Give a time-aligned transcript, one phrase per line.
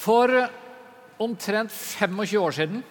[0.00, 0.32] For
[1.20, 2.82] omtrent 25 år siden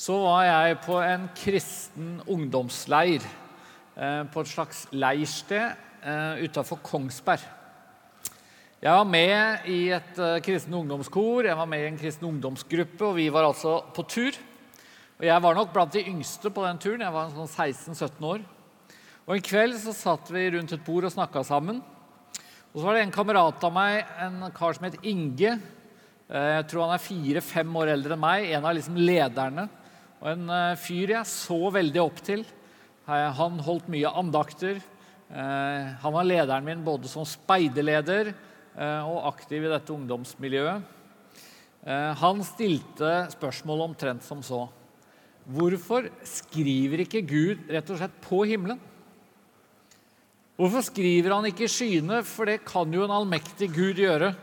[0.00, 3.20] så var jeg på en kristen ungdomsleir.
[3.96, 7.42] eh, På et slags leirsted eh, utafor Kongsberg.
[8.80, 13.04] Jeg var med i et eh, kristen ungdomskor, jeg var med i en kristen ungdomsgruppe,
[13.04, 14.32] og vi var altså på tur.
[15.18, 17.04] Og Jeg var nok blant de yngste på den turen.
[17.04, 18.40] Jeg var sånn 16-17 år.
[19.26, 21.82] Og En kveld så satt vi rundt et bord og snakka sammen.
[22.72, 25.58] Og så var det en kamerat av meg, en kar som het Inge.
[26.30, 28.48] Eh, Jeg tror han er fire-fem år eldre enn meg.
[28.54, 29.66] En av liksom lederne.
[30.20, 32.44] Og en eh, fyr jeg så veldig opp til.
[33.08, 34.82] Eh, Han holdt mye andakter.
[35.30, 38.32] Han var lederen min både som speiderleder
[39.06, 40.88] og aktiv i dette ungdomsmiljøet.
[42.18, 44.64] Han stilte spørsmålet omtrent som så.
[45.46, 48.82] Hvorfor skriver ikke Gud rett og slett på himmelen?
[50.58, 54.34] Hvorfor skriver han ikke i skyene, for det kan jo en allmektig Gud gjøre.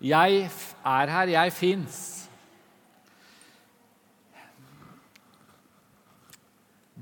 [0.00, 0.44] Jeg
[0.84, 1.98] er her, jeg fins.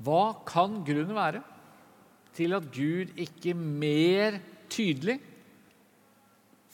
[0.05, 1.41] Hva kan grunnen være
[2.35, 5.17] til at Gud ikke mer tydelig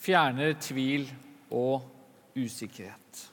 [0.01, 1.07] fjerner tvil
[1.53, 1.85] og
[2.35, 3.25] usikkerhet?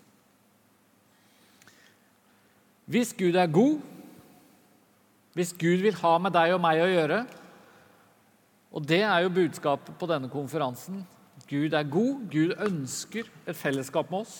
[2.89, 3.81] Hvis Gud er god,
[5.37, 7.21] hvis Gud vil ha med deg og meg å gjøre,
[8.73, 11.03] og det er jo budskapet på denne konferansen.
[11.49, 14.37] Gud er god, Gud ønsker et fellesskap med oss.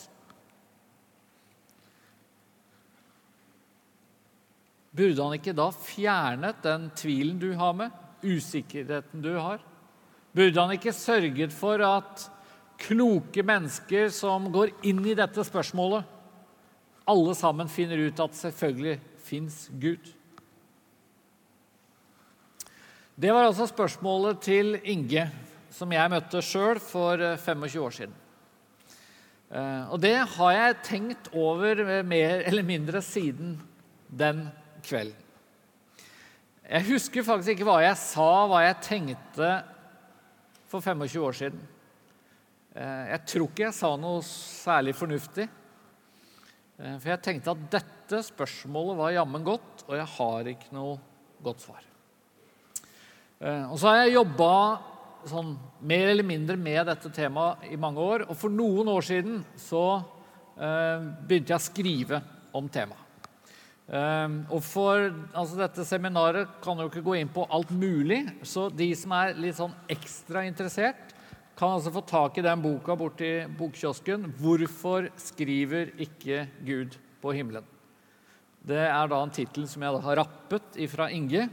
[4.99, 9.63] Burde han ikke da fjernet den tvilen du har med, usikkerheten du har?
[10.35, 12.27] Burde han ikke sørget for at
[12.79, 16.05] kloke mennesker som går inn i dette spørsmålet,
[17.09, 20.15] alle sammen finner ut at selvfølgelig fins Gud?
[23.19, 25.25] Det var altså spørsmålet til Inge,
[25.75, 28.15] som jeg møtte sjøl for eh, 25 år siden.
[29.51, 33.57] Eh, Og det har jeg tenkt over eh, mer eller mindre siden
[34.09, 34.47] den
[34.87, 35.25] kvelden.
[36.69, 39.51] Jeg husker faktisk ikke hva jeg sa, hva jeg tenkte
[40.69, 41.61] for 25 år siden.
[42.77, 45.49] Eh, Jeg tror ikke jeg sa noe særlig fornuftig.
[46.79, 50.99] Eh, For jeg tenkte at dette spørsmålet var jammen godt, og jeg har ikke noe
[51.45, 51.81] godt svar.
[53.41, 54.53] Eh, Og så har jeg jobba
[55.31, 58.27] sånn, mer eller mindre med dette temaet i mange år.
[58.29, 59.85] Og for noen år siden så
[60.57, 62.23] eh, begynte jeg å skrive
[62.59, 63.05] om temaet.
[63.89, 68.69] Eh, og for altså dette seminaret kan jo ikke gå inn på alt mulig, så
[68.69, 71.15] de som er litt sånn ekstra interessert,
[71.59, 77.67] kan altså få tak i den boka borti bokkiosken 'Hvorfor skriver ikke Gud på himmelen?'
[78.63, 81.49] Det er da en tittel som jeg har rappet ifra Inge.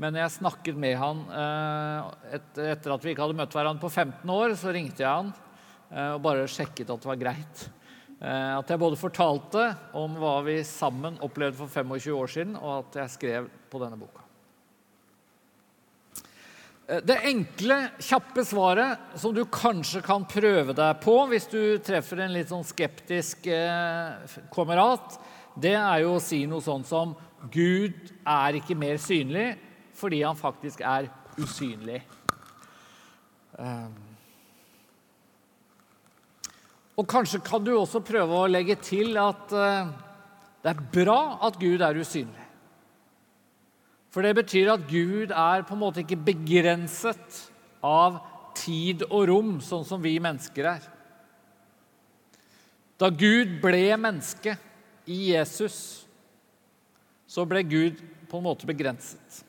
[0.00, 3.92] Men jeg snakket med han eh, et, etter at vi ikke hadde møtt hverandre på
[3.92, 4.56] 15 år.
[4.56, 5.30] Så ringte jeg han
[5.92, 7.64] eh, og bare sjekket at det var greit.
[8.22, 9.66] Eh, at jeg både fortalte
[9.98, 14.00] om hva vi sammen opplevde for 25 år siden, og at jeg skrev på denne
[14.00, 14.20] boka.
[17.06, 22.34] Det enkle, kjappe svaret som du kanskje kan prøve deg på hvis du treffer en
[22.34, 23.46] litt sånn skeptisk
[24.52, 25.14] kamerat,
[25.62, 27.14] det er jo å si noe sånt som
[27.54, 29.54] Gud er ikke mer synlig
[30.02, 31.06] fordi han faktisk er
[31.38, 32.02] usynlig.
[33.58, 34.10] Eh,
[37.00, 39.92] Og kanskje kan du også prøve å legge til at eh,
[40.62, 42.48] det er bra at Gud er usynlig.
[44.12, 47.38] For det betyr at Gud er på en måte ikke begrenset
[47.82, 48.20] av
[48.58, 50.84] tid og rom, sånn som vi mennesker er.
[53.00, 54.54] Da Gud ble menneske
[55.08, 56.04] i Jesus,
[57.26, 59.40] så ble Gud på en måte begrenset.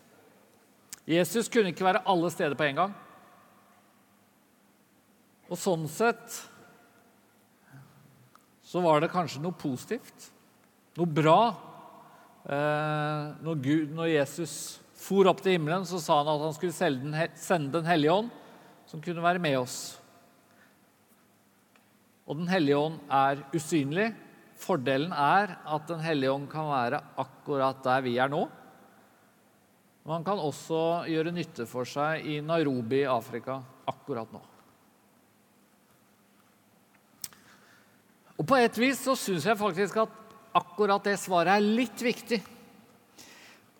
[1.09, 2.93] Jesus kunne ikke være alle steder på en gang.
[5.51, 6.37] Og sånn sett
[8.63, 10.29] så var det kanskje noe positivt,
[10.97, 11.41] noe bra.
[12.43, 14.55] Eh, når, Gud, når Jesus
[15.03, 18.31] for opp til himmelen, så sa han at han skulle sende Den, hellige ånd,
[18.87, 19.77] som kunne være med oss.
[22.23, 24.13] Og Den hellige ånd er usynlig.
[24.63, 28.45] Fordelen er at Den hellige ånd kan være akkurat der vi er nå.
[30.03, 34.41] Men han kan også gjøre nytte for seg i Nairobi Afrika akkurat nå.
[38.33, 40.19] Og på et vis så syns jeg faktisk at
[40.57, 42.41] akkurat det svaret er litt viktig.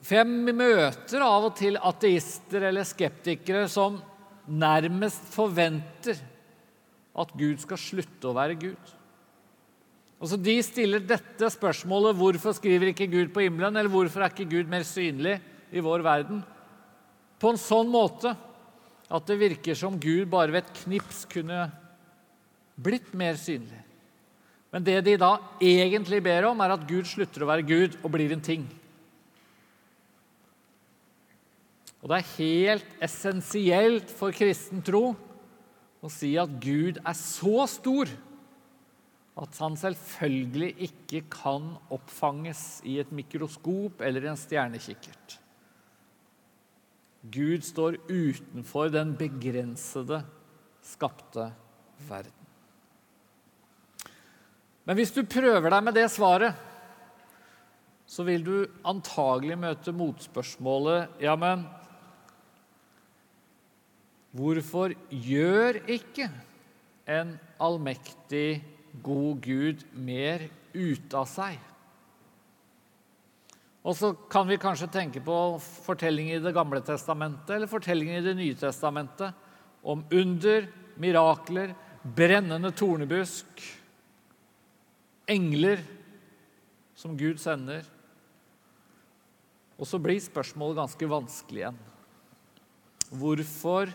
[0.04, 4.00] For jeg møter av og til ateister eller skeptikere som
[4.48, 6.20] nærmest forventer
[7.20, 8.92] at Gud skal slutte å være Gud.
[10.24, 14.48] Altså De stiller dette spørsmålet hvorfor skriver ikke Gud på himmelen, eller hvorfor er ikke
[14.48, 15.42] Gud mer synlig
[15.74, 16.44] i vår verden,
[17.42, 18.36] på en sånn måte
[19.14, 21.66] at det virker som Gud bare ved et knips kunne
[22.80, 23.82] blitt mer synlig.
[24.74, 28.14] Men det de da egentlig ber om, er at Gud slutter å være Gud og
[28.16, 28.64] blir en ting.
[32.02, 35.14] Og det er helt essensielt for kristen tro
[36.04, 38.10] å si at Gud er så stor
[39.40, 45.40] at han selvfølgelig ikke kan oppfanges i et mikroskop eller en stjernekikkert.
[47.24, 50.20] Gud står utenfor den begrensede,
[50.84, 51.48] skapte
[52.10, 52.40] verden.
[54.84, 56.58] Men hvis du prøver deg med det svaret,
[58.04, 58.56] så vil du
[58.86, 61.64] antagelig møte motspørsmålet Ja, men
[64.36, 66.28] hvorfor gjør ikke
[67.08, 68.60] en allmektig,
[69.04, 70.44] god Gud mer
[70.76, 71.56] ut av seg?
[73.84, 78.28] Og så kan vi kanskje tenke på fortellinger i Det gamle testamentet eller fortellinger i
[78.30, 79.34] Det nye testamentet
[79.84, 83.60] om under, mirakler, brennende tornebusk,
[85.28, 85.82] engler
[86.96, 87.84] som Gud sender.
[89.76, 91.82] Og så blir spørsmålet ganske vanskelig igjen.
[93.12, 93.92] Hvorfor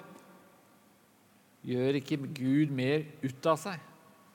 [1.64, 3.80] gjør ikke Gud mer ut av seg,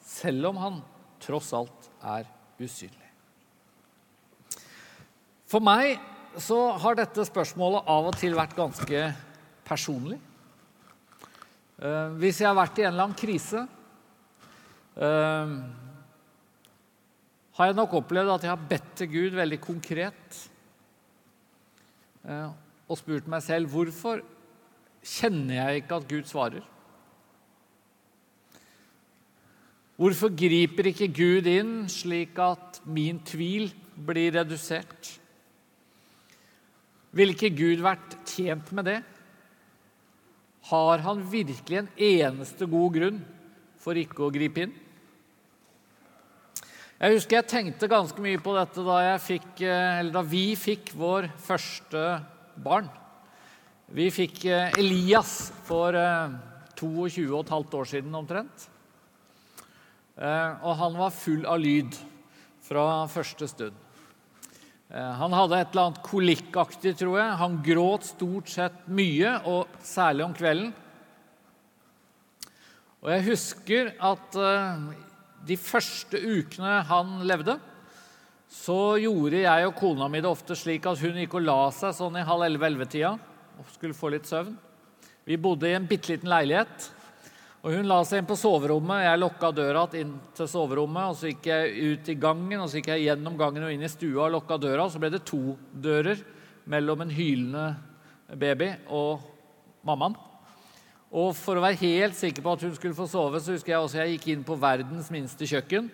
[0.01, 0.81] selv om han
[1.23, 2.27] tross alt er
[2.57, 3.02] usynlig?
[5.53, 5.99] For meg
[6.41, 9.01] så har dette spørsmålet av og til vært ganske
[9.67, 10.17] personlig.
[11.77, 13.61] Eh, hvis jeg har vært i en eller annen krise,
[14.97, 15.53] eh,
[17.53, 20.41] har jeg nok opplevd at jeg har bedt til Gud veldig konkret
[22.25, 22.49] eh,
[22.89, 24.25] og spurt meg selv hvorfor
[25.05, 26.69] kjenner jeg ikke at Gud svarer?
[30.01, 35.19] Hvorfor griper ikke Gud inn slik at min tvil blir redusert?
[37.13, 38.99] Ville ikke Gud vært tjent med det?
[40.69, 43.19] Har han virkelig en eneste god grunn
[43.83, 44.73] for ikke å gripe inn?
[47.03, 51.27] Jeg husker jeg tenkte ganske mye på dette da, fikk, eh, da vi fikk vår
[51.43, 52.03] første
[52.63, 52.87] barn.
[53.91, 55.97] Vi fikk eh, Elias for
[56.79, 58.69] 22 15 år siden omtrent.
[60.15, 61.95] Eh, og han var full av lyd
[62.63, 63.82] fra første stund.
[64.93, 67.37] Eh, han hadde et eller annet kolikkaktig, tror jeg.
[67.39, 70.73] Han gråt stort sett mye, og særlig om kvelden.
[73.03, 74.83] Og jeg husker at eh,
[75.49, 77.57] de første ukene han levde,
[78.53, 81.95] så gjorde jeg og kona mi det ofte slik at hun gikk og la seg
[81.97, 84.53] sånn i halv elleve-elleve-tida og skulle få litt søvn.
[85.25, 86.91] Vi bodde i en bitte liten leilighet.
[87.63, 89.05] Og Hun la seg inn på soverommet.
[89.05, 91.13] Jeg lukka døra inn til soverommet.
[91.13, 93.85] og Så gikk jeg ut i gangen, og så gikk jeg gjennom gangen og inn
[93.87, 94.83] i stua og lukka døra.
[94.83, 96.19] og Så ble det to dører
[96.67, 97.77] mellom en hylende
[98.35, 99.23] baby og
[99.87, 100.17] mammaen.
[101.13, 103.79] Og For å være helt sikker på at hun skulle få sove, så husker jeg
[103.79, 105.87] også jeg gikk inn på verdens minste kjøkken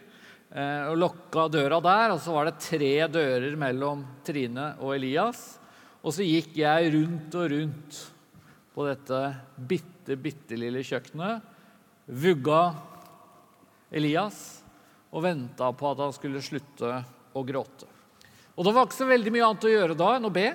[0.49, 2.15] eh, og lokka døra der.
[2.15, 5.59] Og så var det tre dører mellom Trine og Elias.
[6.01, 8.03] Og så gikk jeg rundt og rundt
[8.73, 9.23] på dette
[9.69, 11.57] bitte, bitte lille kjøkkenet
[12.09, 12.73] vugga
[13.93, 14.59] Elias
[15.09, 16.89] og venta på at han skulle slutte
[17.33, 17.87] å gråte.
[18.57, 20.47] Og Det var ikke så veldig mye annet å gjøre da enn å be.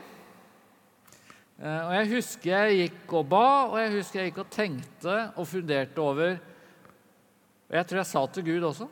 [1.57, 5.19] Eh, og Jeg husker jeg gikk og ba, og jeg husker jeg gikk og tenkte
[5.39, 6.35] og funderte over
[7.71, 8.89] Og jeg tror jeg sa til Gud også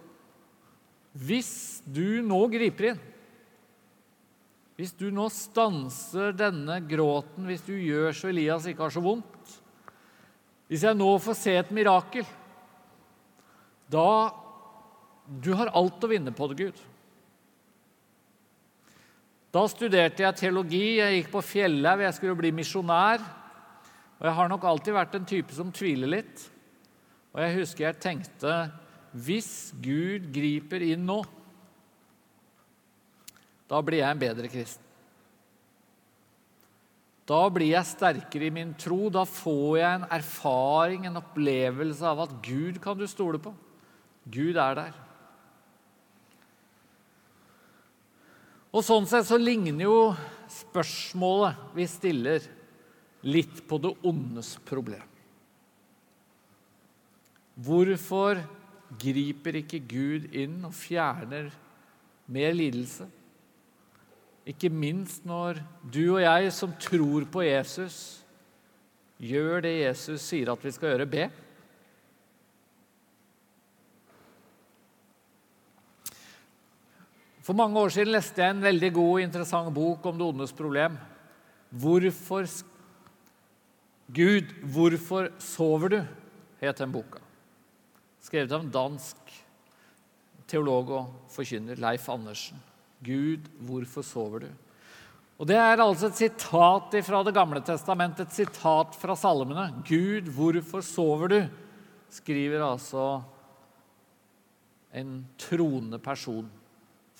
[1.26, 3.00] Hvis du nå griper inn,
[4.78, 9.58] hvis du nå stanser denne gråten, hvis du gjør så Elias ikke har så vondt
[10.70, 12.30] Hvis jeg nå får se et mirakel
[13.92, 14.38] da
[15.42, 16.80] Du har alt å vinne på det, Gud.
[19.52, 23.22] Da studerte jeg teologi, jeg gikk på Fjellhaug, jeg skulle bli misjonær.
[24.18, 26.44] Og jeg har nok alltid vært en type som tviler litt.
[27.32, 28.56] Og jeg husker jeg tenkte
[29.12, 31.18] hvis Gud griper inn nå,
[33.68, 34.88] da blir jeg en bedre kristen.
[37.28, 39.06] Da blir jeg sterkere i min tro.
[39.12, 43.52] Da får jeg en erfaring, en opplevelse av at Gud kan du stole på.
[44.30, 44.98] Gud er der.
[48.72, 49.96] Og Sånn sett så ligner jo
[50.52, 52.44] spørsmålet vi stiller,
[53.22, 55.04] litt på det ondes problem.
[57.62, 58.40] Hvorfor
[58.98, 61.52] griper ikke Gud inn og fjerner
[62.32, 63.06] mer lidelse?
[64.48, 68.24] Ikke minst når du og jeg som tror på Jesus,
[69.22, 71.28] gjør det Jesus sier at vi skal gjøre, be.
[77.42, 80.54] For mange år siden leste jeg en veldig god og interessant bok om det ondes
[80.54, 80.94] problem.
[81.74, 82.46] Hvorfor
[84.12, 86.00] Gud, hvorfor sover du?
[86.62, 87.18] het den boka.
[88.22, 89.16] skrevet av en dansk
[90.46, 92.60] teolog og forkynner, Leif Andersen.
[93.02, 94.48] Gud, hvorfor sover du?
[95.40, 99.82] Og Det er altså et sitat fra Det gamle testamentet, et sitat fra salmene.
[99.82, 101.40] Gud, hvorfor sover du?
[102.12, 103.22] skriver altså
[104.92, 106.50] en troende person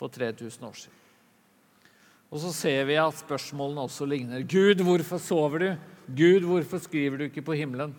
[0.03, 0.99] for 3000 år siden.
[2.33, 4.43] Og så ser vi at spørsmålene også ligner.
[4.49, 5.69] Gud, hvorfor sover du?
[6.09, 7.93] Gud, hvorfor skriver du ikke på himmelen?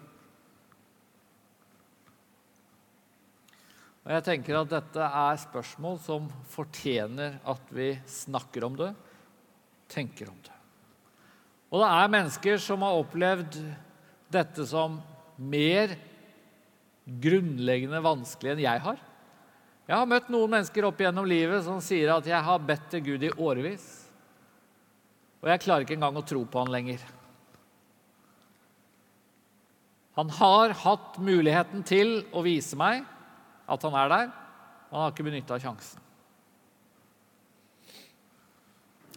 [4.03, 8.89] Og jeg tenker at Dette er spørsmål som fortjener at vi snakker om det,
[9.87, 10.57] tenker om det.
[11.71, 13.61] Og det er mennesker som har opplevd
[14.33, 14.99] dette som
[15.37, 15.95] mer
[17.05, 18.99] grunnleggende vanskelig enn jeg har.
[19.83, 23.01] Jeg har møtt noen mennesker opp gjennom livet som sier at 'jeg har bedt til
[23.03, 24.07] Gud i årevis',
[25.43, 26.99] og jeg klarer ikke engang å tro på han lenger.
[30.15, 33.03] Han har hatt muligheten til å vise meg
[33.67, 34.31] at han er der,
[34.89, 35.99] og han har ikke benytta sjansen.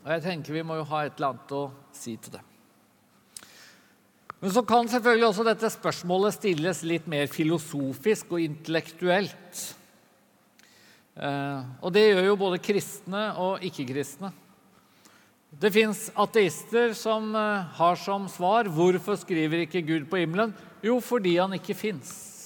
[0.06, 2.42] Og jeg tenker Vi må jo ha et eller annet å si til det.
[4.40, 9.62] Men så kan selvfølgelig også dette spørsmålet stilles litt mer filosofisk og intellektuelt.
[11.16, 14.32] Eh, og det gjør jo både kristne og ikke-kristne.
[15.56, 20.54] Det fins ateister som eh, har som svar 'Hvorfor skriver ikke Gud på himmelen?'
[20.85, 22.37] Jo, fordi han ikke fins.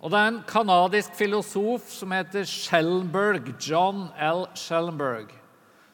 [0.00, 4.46] Og Det er en canadisk filosof som heter Schellenberg, John L.
[4.54, 5.28] Schellenberg,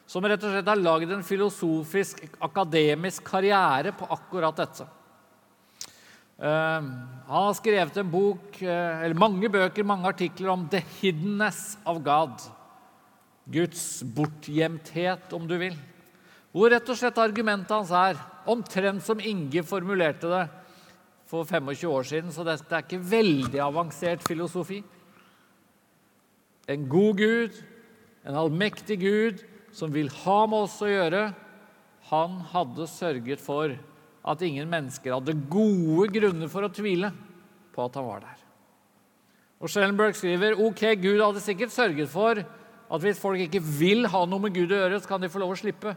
[0.07, 4.85] som rett og slett har lagd en filosofisk, akademisk karriere på akkurat dette.
[6.43, 6.89] Ehm,
[7.23, 12.03] han har skrevet en bok, eh, eller mange bøker, mange artikler om 'The hiddenness of
[12.03, 12.49] God'.
[13.49, 15.75] Guds bortgjemthet, om du vil.
[16.51, 20.49] Hvor rett og slett argumentet hans er, omtrent som Inge formulerte det
[21.25, 24.83] for 25 år siden, så dette er ikke veldig avansert filosofi.
[26.67, 27.63] En god Gud,
[28.25, 31.33] en allmektig Gud, som vil ha med oss å gjøre,
[32.11, 33.75] han hadde sørget for
[34.23, 37.11] at ingen mennesker hadde gode grunner for å tvile
[37.73, 38.39] på at han var der.
[39.63, 44.23] Og Schellenberg skriver ok, Gud hadde sikkert sørget for at hvis folk ikke vil ha
[44.27, 45.95] noe med Gud å gjøre, så kan de få lov å slippe.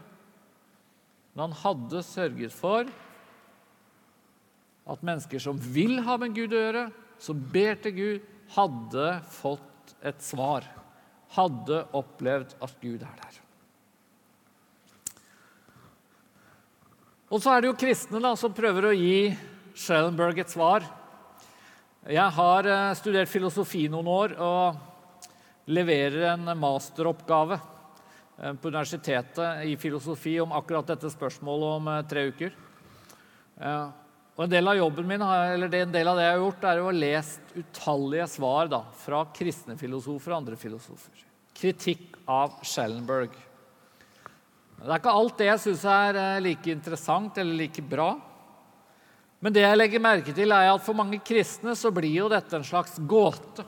[1.35, 2.87] Men han hadde sørget for
[4.87, 6.85] at mennesker som vil ha med Gud å gjøre,
[7.21, 10.65] som ber til Gud, hadde fått et svar.
[11.35, 13.41] Hadde opplevd at Gud er der.
[17.27, 19.33] Og så er det jo kristne da, som prøver å gi
[19.75, 20.85] Schellenberg et svar.
[22.07, 29.75] Jeg har eh, studert filosofi noen år og leverer en masteroppgave eh, på universitetet i
[29.75, 32.55] filosofi om akkurat dette spørsmålet om eh, tre uker.
[33.57, 36.79] Og En del av jobben min, eller en del av det jeg har gjort, er
[36.79, 41.25] å ha lest utallige svar da, fra kristne filosofer og andre filosofer.
[41.57, 43.33] Kritikk av Schellenberg.
[44.77, 48.11] Det er ikke alt det jeg syns er eh, like interessant eller like bra.
[49.41, 52.57] Men det jeg legger merke til, er at for mange kristne så blir jo dette
[52.57, 53.65] en slags gåte.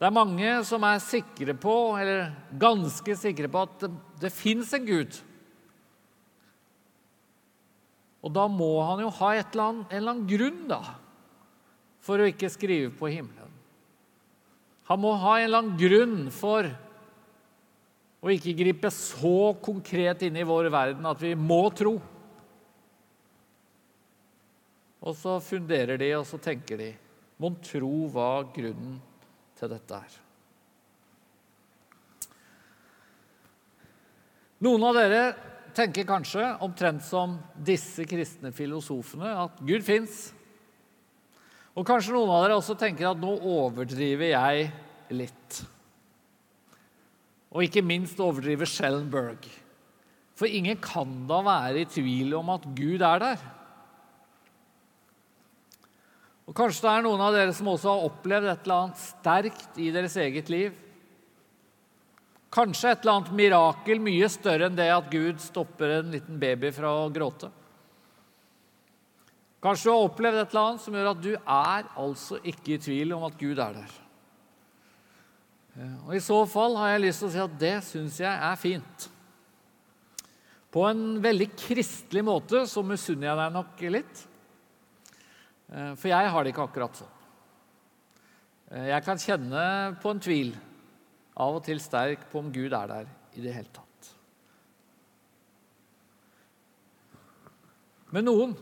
[0.00, 3.92] Det er mange som er sikre på, eller ganske sikre på, at det,
[4.24, 5.20] det fins en Gud.
[8.24, 10.80] Og da må han jo ha eller annet, en eller annen grunn da,
[12.04, 13.52] for å ikke skrive på himmelen.
[14.88, 16.68] Han må ha en eller annen grunn for
[18.24, 21.98] å ikke gripe så konkret inn i vår verden at vi må tro.
[25.04, 26.92] Og så funderer de, og så tenker de
[27.42, 29.00] Mon tro hva grunnen
[29.58, 30.14] til dette er.
[34.64, 35.24] Noen av dere
[35.76, 37.34] tenker kanskje, omtrent som
[37.66, 40.28] disse kristne filosofene, at Gud fins.
[41.74, 44.70] Og kanskje noen av dere også tenker at nå overdriver jeg
[45.12, 45.64] litt.
[47.54, 49.46] Og ikke minst overdriver Schellenberg.
[50.34, 53.44] For ingen kan da være i tvil om at Gud er der.
[56.44, 59.78] Og Kanskje det er noen av dere som også har opplevd et eller annet sterkt
[59.80, 60.74] i deres eget liv.
[62.54, 66.70] Kanskje et eller annet mirakel mye større enn det at Gud stopper en liten baby
[66.74, 67.50] fra å gråte.
[69.64, 72.82] Kanskje du har opplevd et eller annet som gjør at du er altså ikke i
[72.84, 73.94] tvil om at Gud er der.
[75.74, 78.60] Og I så fall har jeg lyst til å si at det syns jeg er
[78.60, 79.08] fint.
[80.74, 84.22] På en veldig kristelig måte så misunner jeg deg nok litt.
[85.70, 87.12] Eh, for jeg har det ikke akkurat sånn.
[88.70, 89.64] Eh, jeg kan kjenne
[90.02, 90.54] på en tvil
[91.34, 94.10] av og til sterk på om Gud er der i det hele tatt.
[98.14, 98.54] Men noen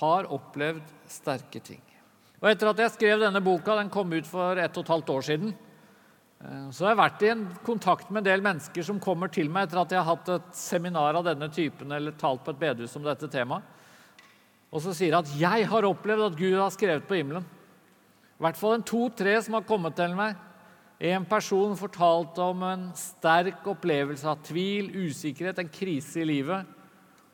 [0.00, 1.82] har opplevd sterke ting.
[2.40, 5.12] Og Etter at jeg skrev denne boka, den kom ut for ett og et halvt
[5.12, 5.52] år siden,
[6.42, 9.50] eh, så har jeg vært i en kontakt med en del mennesker som kommer til
[9.52, 12.60] meg etter at jeg har hatt et seminar av denne typen eller talt på et
[12.60, 13.64] bedehus om dette temaet,
[14.72, 17.44] og så sier at 'jeg har opplevd at Gud har skrevet på himmelen'.
[17.44, 20.36] I hvert fall en to-tre som har kommet til meg.
[20.98, 26.66] En person fortalte om en sterk opplevelse av tvil, usikkerhet, en krise i livet,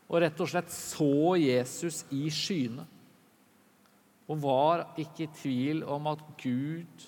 [0.08, 2.86] og rett og slett så Jesus i skyene
[4.28, 7.06] og var ikke i tvil om at Gud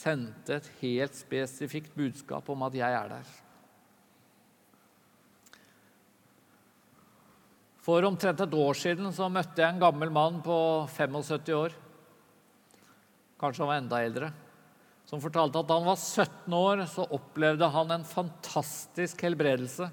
[0.00, 3.38] sendte et helt spesifikt budskap om at 'jeg er der'.
[7.80, 11.72] For omtrent et år siden så møtte jeg en gammel mann på 75 år.
[13.40, 14.32] Kanskje han var enda eldre.
[15.06, 19.90] Som fortalte at da han var 17 år, så opplevde han en fantastisk helbredelse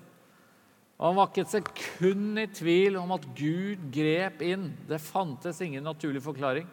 [0.98, 4.72] og Han var ikke et sekund i tvil om at Gud grep inn.
[4.90, 6.66] Det fantes ingen naturlig forklaring.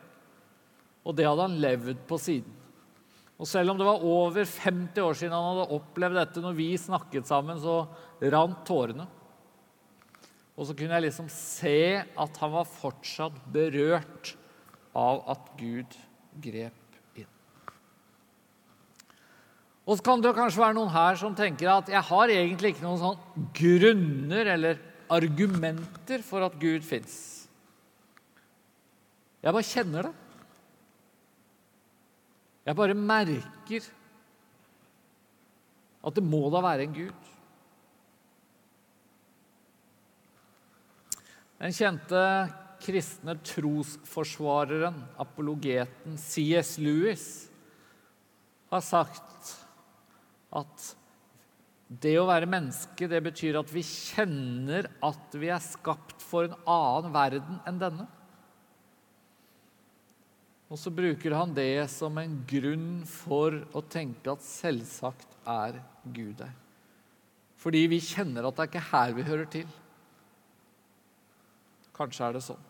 [1.05, 2.55] Og det hadde han levd på siden.
[3.45, 6.71] Og Selv om det var over 50 år siden han hadde opplevd dette, når vi
[6.81, 7.83] snakket sammen, så
[8.33, 9.05] rant tårene.
[10.57, 14.33] Og så kunne jeg liksom se at han var fortsatt berørt
[14.97, 15.99] av at Gud
[16.41, 17.29] grep inn.
[19.85, 22.87] og så kan det kanskje være noen her som tenker at jeg har egentlig ikke
[22.87, 24.81] noen sånn grunner eller
[25.13, 27.45] argumenter for at Gud fins.
[29.45, 30.24] Jeg bare kjenner det.
[32.65, 33.87] Jeg bare merker
[36.05, 37.31] at det må da være en Gud.
[41.61, 42.21] Den kjente
[42.85, 46.75] kristne trosforsvareren, apologeten C.S.
[46.83, 47.29] Lewis,
[48.73, 49.55] har sagt
[50.55, 50.91] at
[51.89, 56.57] det å være menneske det betyr at vi kjenner at vi er skapt for en
[56.69, 58.07] annen verden enn denne.
[60.75, 66.33] Og så bruker han det som en grunn for å tenke at selvsagt er Gud
[66.41, 66.51] der.
[67.63, 69.69] Fordi vi kjenner at det er ikke her vi hører til.
[71.95, 72.65] Kanskje er det sånn.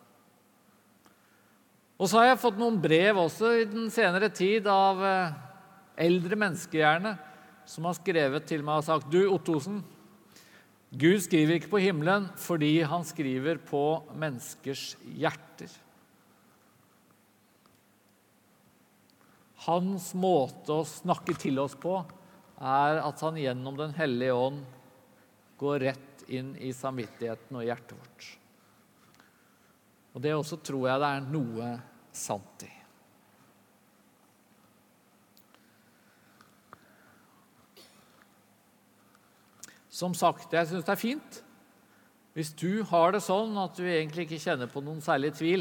[1.97, 5.39] Og så har jeg fått noen brev også i den senere tid av eh,
[6.05, 7.15] eldre mennesker gjerne,
[7.65, 9.81] som har skrevet til meg og sagt Du, Ottosen,
[10.93, 13.81] Gud skriver ikke på himmelen fordi han skriver på
[14.13, 15.73] menneskers hjerter.
[19.65, 21.97] Hans måte å snakke til oss på
[22.61, 24.63] er at han gjennom Den hellige ånd
[25.61, 28.31] går rett inn i samvittigheten og hjertet vårt.
[30.15, 31.71] Og Det også tror jeg det er noe
[32.15, 32.73] sant i.
[39.95, 41.41] Som sagt, jeg syns det er fint
[42.35, 45.61] hvis du har det sånn at du egentlig ikke kjenner på noen særlig tvil.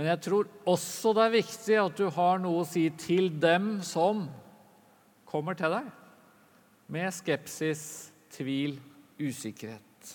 [0.00, 3.82] Men jeg tror også det er viktig at du har noe å si til dem
[3.84, 4.22] som
[5.28, 5.90] kommer til deg
[6.88, 7.82] med skepsis,
[8.32, 8.78] tvil,
[9.20, 10.14] usikkerhet.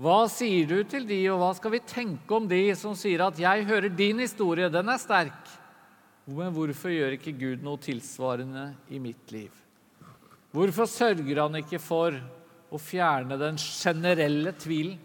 [0.00, 3.36] Hva sier du til de, og hva skal vi tenke om de som sier at
[3.36, 5.52] 'jeg hører din historie, den er sterk',
[6.24, 9.52] men hvorfor gjør ikke Gud noe tilsvarende i mitt liv?
[10.56, 12.16] Hvorfor sørger han ikke for
[12.72, 14.96] å fjerne den generelle tvilen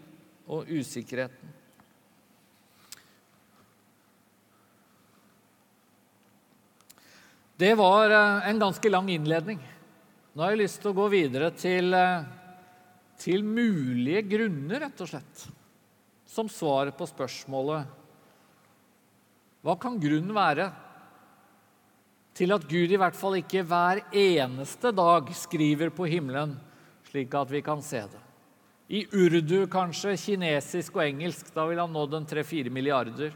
[0.48, 1.60] og usikkerheten?
[7.62, 9.58] Det var eh, en ganske lang innledning.
[10.32, 12.24] Nå har jeg lyst til å gå videre til, eh,
[13.22, 15.44] til mulige grunner, rett og slett,
[16.26, 18.00] som svar på spørsmålet
[19.62, 20.66] Hva kan grunnen være
[22.34, 26.56] til at Gud i hvert fall ikke hver eneste dag skriver på himmelen,
[27.12, 28.24] slik at vi kan se det.
[28.90, 31.54] I urdu kanskje, kinesisk og engelsk.
[31.54, 33.30] Da vil han nådd en tre-fire milliarder.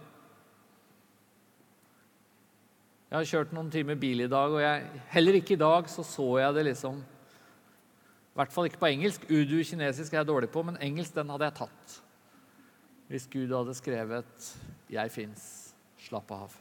[3.17, 6.03] Jeg har kjørt noen timer bil i dag, og jeg, heller ikke i dag så,
[6.05, 9.23] så jeg det liksom I hvert fall ikke på engelsk.
[9.31, 11.95] Udu kinesisk er jeg dårlig på, men engelsk den hadde jeg tatt.
[13.09, 14.51] Hvis Gud hadde skrevet
[14.93, 15.47] 'Jeg fins,
[15.97, 16.59] slapp av'.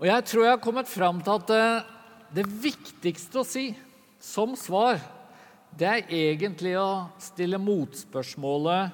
[0.00, 1.84] Og jeg tror jeg har kommet fram til at det, eh,
[2.32, 3.76] det viktigste å si
[4.18, 4.96] som svar,
[5.76, 8.90] det er egentlig å stille motspørsmålet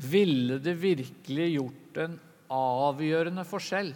[0.00, 3.94] Ville det virkelig gjort en avgjørende forskjell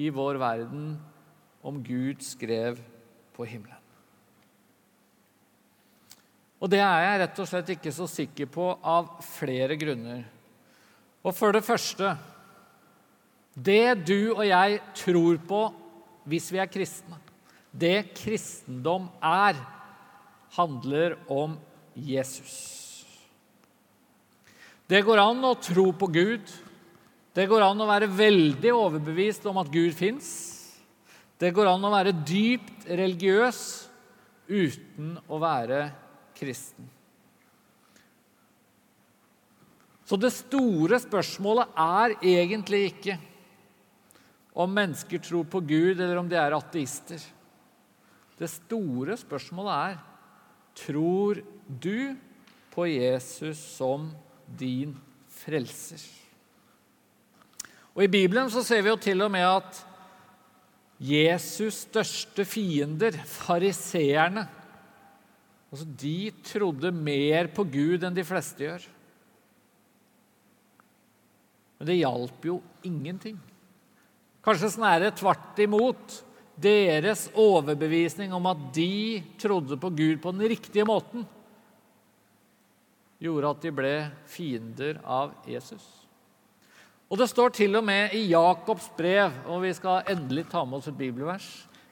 [0.00, 0.94] i vår verden
[1.66, 2.80] om Gud skrev
[3.36, 3.76] på himmelen?
[6.60, 10.26] Og det er jeg rett og slett ikke så sikker på av flere grunner.
[11.24, 12.14] Og for det første
[13.54, 15.62] det du og jeg tror på
[16.30, 17.16] hvis vi er kristne,
[17.72, 19.56] det kristendom er,
[20.54, 21.56] handler om
[21.94, 22.54] Jesus.
[24.90, 26.52] Det går an å tro på Gud.
[27.40, 30.26] Det går an å være veldig overbevist om at Gud fins.
[31.40, 33.60] Det går an å være dypt religiøs
[34.50, 35.78] uten å være
[36.36, 36.84] kristen.
[40.04, 43.16] Så det store spørsmålet er egentlig ikke
[44.60, 47.24] om mennesker tror på Gud, eller om de er ateister.
[48.36, 50.00] Det store spørsmålet er
[50.84, 52.18] tror du
[52.74, 54.10] på Jesus som
[54.60, 54.98] din
[55.40, 56.02] frelser.
[57.96, 59.82] Og I Bibelen så ser vi jo til og med at
[61.00, 64.44] Jesus' største fiender, fariseerne,
[65.70, 68.84] altså de trodde mer på Gud enn de fleste gjør.
[71.80, 73.38] Men det hjalp jo ingenting.
[74.44, 76.18] Kanskje snarere tvert imot.
[76.60, 81.24] Deres overbevisning om at de trodde på Gud på den riktige måten,
[83.16, 83.94] gjorde at de ble
[84.28, 85.99] fiender av Jesus.
[87.10, 90.78] Og Det står til og med i Jakobs brev, og vi skal endelig ta med
[90.78, 91.48] oss et bibelvers.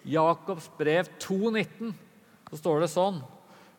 [0.07, 1.91] Jakobs brev 2,19.
[2.49, 3.19] Så står det sånn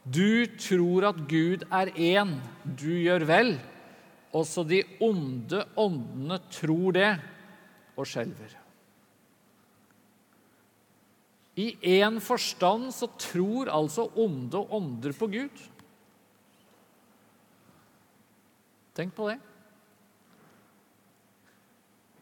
[0.03, 2.35] Du tror at Gud er én.
[2.63, 3.55] Du gjør vel.
[4.35, 7.13] Også de onde åndene tror det
[7.95, 8.51] og skjelver.
[11.59, 15.63] I én forstand så tror altså onde ånder på Gud.
[18.95, 19.39] Tenk på det.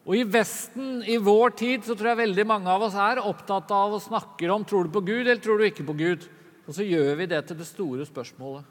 [0.08, 3.68] Og I Vesten i vår tid så tror jeg veldig mange av oss er opptatt
[3.76, 6.24] av å snakke om tror du på Gud eller tror du ikke på Gud.
[6.64, 8.64] Og så gjør vi det til det store spørsmålet.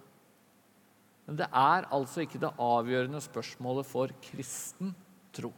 [1.27, 4.95] Men det er altså ikke det avgjørende spørsmålet for kristen
[5.35, 5.51] tro.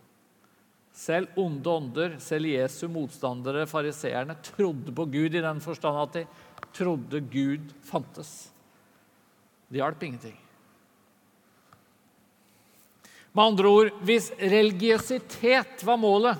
[1.00, 6.26] Selv onde ånder, selv Jesu motstandere, fariseerne, trodde på Gud i den forstand at de
[6.76, 8.50] trodde Gud fantes.
[9.72, 10.36] Det hjalp ingenting.
[13.34, 16.40] Med andre ord, hvis religiøsitet var målet,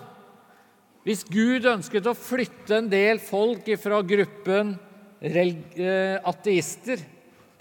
[1.06, 4.74] hvis Gud ønsket å flytte en del folk fra gruppen
[5.22, 7.02] eh, ateister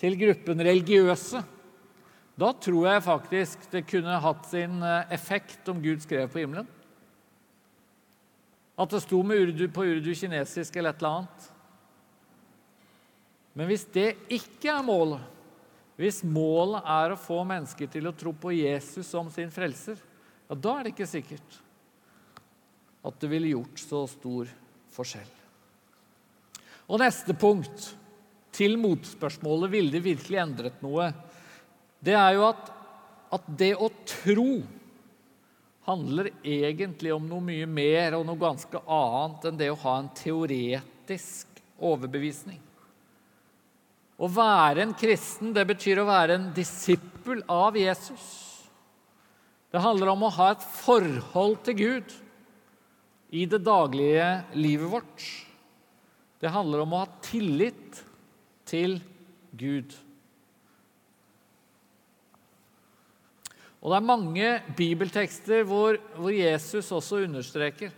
[0.00, 1.42] til gruppen religiøse,
[2.38, 6.68] da tror jeg faktisk det kunne hatt sin eh, effekt om Gud skrev på himmelen.
[8.78, 11.48] At det sto urdu, på urdu, kinesisk eller et eller annet.
[13.58, 15.24] Men hvis det ikke er målet,
[15.98, 19.98] hvis målet er å få mennesker til å tro på Jesus som sin frelser,
[20.46, 21.58] ja, da er det ikke sikkert
[23.08, 24.50] at det ville gjort så stor
[24.94, 25.32] forskjell.
[26.88, 27.92] Og neste punkt,
[28.54, 31.10] til motspørsmålet ville det virkelig endret noe,
[32.02, 32.70] det er jo at,
[33.34, 34.50] at det å tro
[35.88, 40.10] handler egentlig om noe mye mer og noe ganske annet enn det å ha en
[40.16, 42.60] teoretisk overbevisning.
[44.18, 48.24] Å være en kristen det betyr å være en disippel av Jesus.
[49.70, 52.14] Det handler om å ha et forhold til Gud
[53.30, 54.26] i det daglige
[54.56, 55.26] livet vårt.
[56.40, 58.02] Det handler om å ha tillit
[58.68, 58.98] til
[59.58, 59.94] Gud.
[63.78, 67.94] Og Det er mange bibeltekster hvor, hvor Jesus også understreker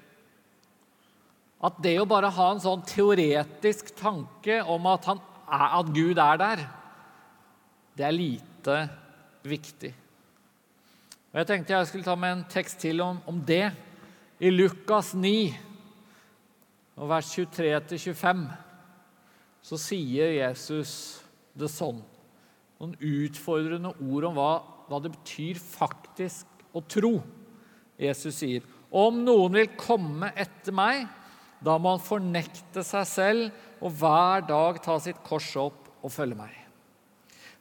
[1.60, 5.20] at det å bare ha en sånn teoretisk tanke om at han
[5.50, 6.62] at Gud er der,
[7.96, 8.76] det er lite
[9.42, 9.94] viktig.
[11.32, 13.70] Og Jeg tenkte jeg skulle ta med en tekst til om, om det.
[14.40, 15.52] I Lukas 9,
[16.96, 18.46] vers 23-25,
[19.62, 20.92] så sier Jesus
[21.54, 22.00] det sånn.
[22.80, 24.52] Noen utfordrende ord om hva,
[24.88, 27.18] hva det betyr faktisk å tro.
[28.00, 31.06] Jesus sier, 'Om noen vil komme etter meg,
[31.62, 36.38] da må han fornekte seg selv og hver dag ta sitt kors opp og følge
[36.38, 36.52] meg.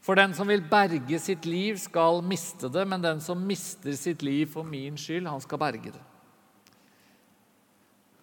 [0.03, 4.23] For den som vil berge sitt liv, skal miste det, men den som mister sitt
[4.23, 6.05] liv for min skyld, han skal berge det.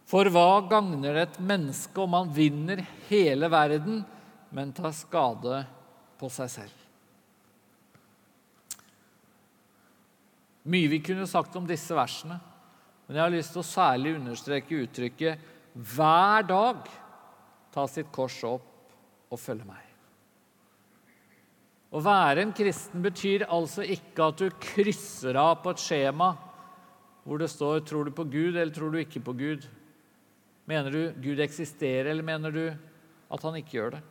[0.07, 4.05] For hva gagner det et menneske om han vinner hele verden,
[4.55, 5.65] men tar skade
[6.17, 6.83] på seg selv?
[10.67, 12.39] Mye vi kunne sagt om disse versene,
[13.07, 16.89] men jeg har lyst til å særlig understreke uttrykket 'hver dag'
[17.77, 19.83] ta sitt kors opp og følge meg.
[21.93, 26.33] Å være en kristen betyr altså ikke at du krysser av på et skjema
[27.27, 29.67] hvor det står 'Tror du på Gud, eller tror du ikke på Gud?'
[30.67, 32.77] Mener du Gud eksisterer, eller mener du
[33.31, 34.03] at han ikke gjør det?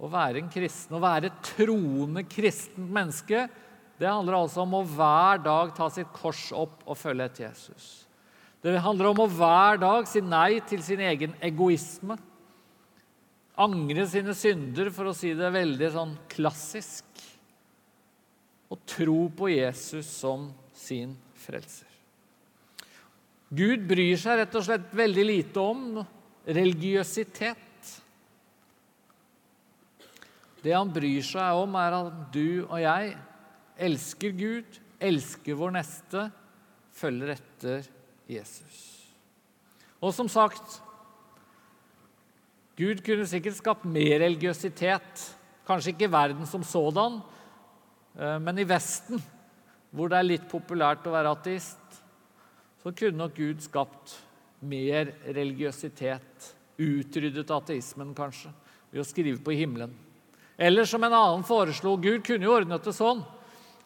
[0.00, 3.48] Å være en kristen, å være et troende kristent menneske,
[3.98, 8.06] det handler altså om å hver dag ta sitt kors opp og følge etter Jesus.
[8.60, 12.18] Det handler om å hver dag si nei til sin egen egoisme.
[13.60, 17.06] Angre sine synder, for å si det veldig sånn klassisk.
[18.70, 21.88] Og tro på Jesus som sin frelser.
[23.50, 25.98] Gud bryr seg rett og slett veldig lite om
[26.46, 27.56] religiøsitet.
[30.60, 33.16] Det han bryr seg om, er at du og jeg
[33.80, 36.28] elsker Gud, elsker vår neste,
[37.00, 37.88] følger etter
[38.30, 38.78] Jesus.
[40.00, 40.80] Og som sagt
[42.80, 45.24] Gud kunne sikkert skapt mer religiøsitet.
[45.68, 47.18] Kanskje ikke i verden som sådan,
[48.16, 49.20] eh, men i Vesten,
[49.92, 52.00] hvor det er litt populært å være ateist,
[52.80, 54.16] så kunne nok Gud skapt
[54.64, 56.54] mer religiøsitet.
[56.80, 58.48] Utryddet ateismen, kanskje,
[58.90, 59.92] ved å skrive på himmelen.
[60.56, 63.20] Eller som en annen foreslo, Gud kunne jo ordnet det sånn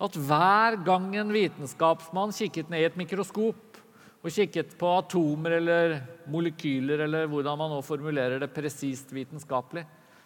[0.02, 3.58] at hver gang en vitenskapsmann kikket ned i et mikroskop
[4.24, 5.98] og kikket på atomer eller
[6.32, 9.84] molekyler, eller hvordan man nå formulerer det presist vitenskapelig,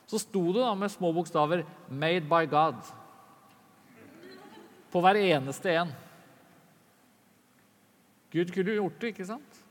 [0.08, 2.94] så sto det da med små bokstaver 'Made by God'
[4.92, 5.90] på hver eneste en.
[8.30, 9.64] Gud kunne gjort det, ikke sant?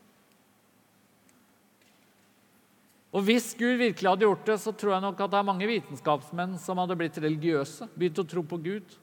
[3.14, 5.68] Og Hvis Gud virkelig hadde gjort det, så tror jeg nok at det er mange
[5.68, 8.98] vitenskapsmenn som hadde blitt religiøse, begynt å tro på Gud.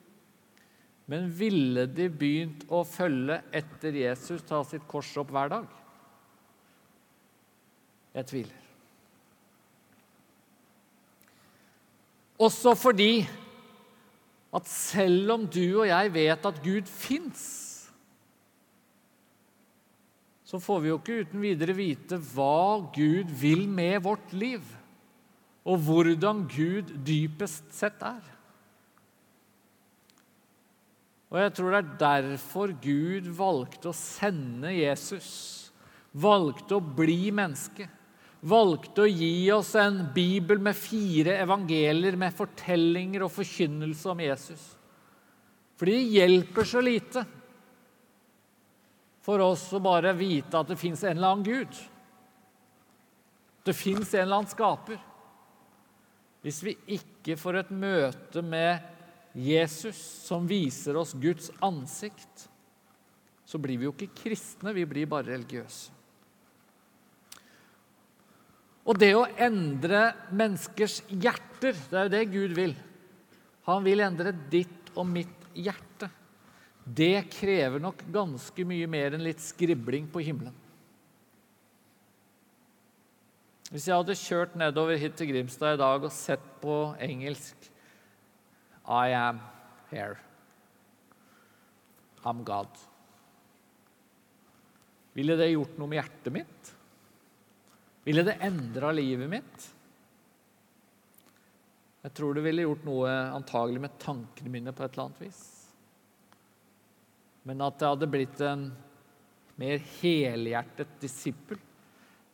[1.11, 5.67] Men ville de begynt å følge etter Jesus, ta sitt kors opp hver dag?
[8.15, 8.61] Jeg tviler.
[12.45, 13.25] Også fordi
[14.55, 17.45] at selv om du og jeg vet at Gud fins,
[20.45, 24.63] så får vi jo ikke uten videre vite hva Gud vil med vårt liv,
[25.67, 28.34] og hvordan Gud dypest sett er.
[31.35, 35.31] Og jeg tror det er derfor Gud valgte å sende Jesus.
[36.15, 37.89] Valgte å bli menneske.
[38.47, 44.63] Valgte å gi oss en bibel med fire evangelier med fortellinger og forkynnelse om Jesus.
[45.75, 47.25] Fordi det hjelper så lite
[49.25, 51.83] for oss å bare vite at det fins en eller annen Gud.
[53.67, 55.03] Det fins en eller annen skaper.
[56.47, 58.94] Hvis vi ikke får et møte med
[59.35, 62.49] Jesus som viser oss Guds ansikt,
[63.45, 65.91] så blir vi jo ikke kristne, vi blir bare religiøse.
[68.85, 72.75] Og det å endre menneskers hjerter, det er jo det Gud vil.
[73.65, 76.11] Han vil endre ditt og mitt hjerte.
[76.85, 80.53] Det krever nok ganske mye mer enn litt skribling på himmelen.
[83.73, 87.71] Hvis jeg hadde kjørt nedover hit til Grimstad i dag og sett på engelsk
[88.85, 89.41] i am
[89.91, 90.19] here.
[92.25, 92.69] I'm God.
[95.13, 96.71] Ville det gjort noe med hjertet mitt?
[98.05, 99.69] Ville det endra livet mitt?
[102.05, 105.43] Jeg tror det ville gjort noe antagelig med tankene mine på et eller annet vis.
[107.49, 108.67] Men at det hadde blitt en
[109.61, 111.61] mer helhjertet disippel,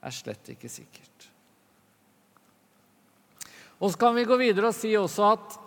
[0.00, 1.26] er slett ikke sikkert.
[3.80, 5.58] Og så kan vi gå videre og si også at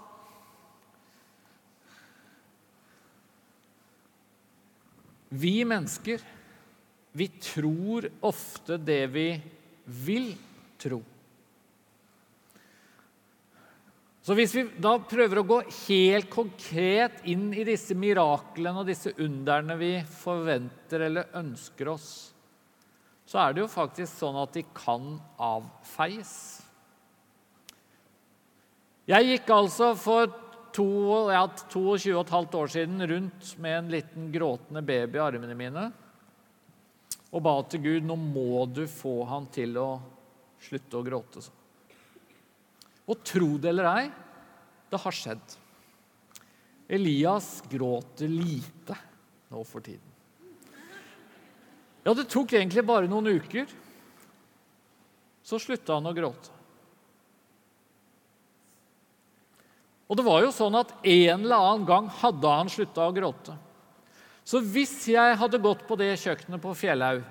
[5.34, 6.22] Vi mennesker,
[7.12, 9.28] vi tror ofte det vi
[10.06, 10.28] vil
[10.78, 11.00] tro.
[14.24, 19.12] Så hvis vi da prøver å gå helt konkret inn i disse miraklene og disse
[19.20, 22.12] underne vi forventer eller ønsker oss,
[23.28, 26.32] så er det jo faktisk sånn at de kan avfeies.
[29.10, 30.43] Jeg gikk altså for
[30.74, 30.88] to,
[31.32, 35.90] ja, 22 15 år siden rundt med en liten gråtende baby i armene mine
[37.34, 39.88] og ba til Gud nå må du få han til å
[40.62, 41.42] slutte å gråte.
[43.10, 44.04] Og tro det eller ei,
[44.90, 45.56] det har skjedd.
[46.94, 48.98] Elias gråter lite
[49.50, 50.10] nå for tiden.
[52.04, 53.66] Ja, det tok egentlig bare noen uker.
[55.44, 56.53] Så slutta han å gråte.
[60.14, 63.56] Og det var jo sånn at en eller annen gang hadde han slutta å gråte.
[64.46, 67.24] Så hvis jeg hadde gått på det kjøkkenet på Fjellhaug,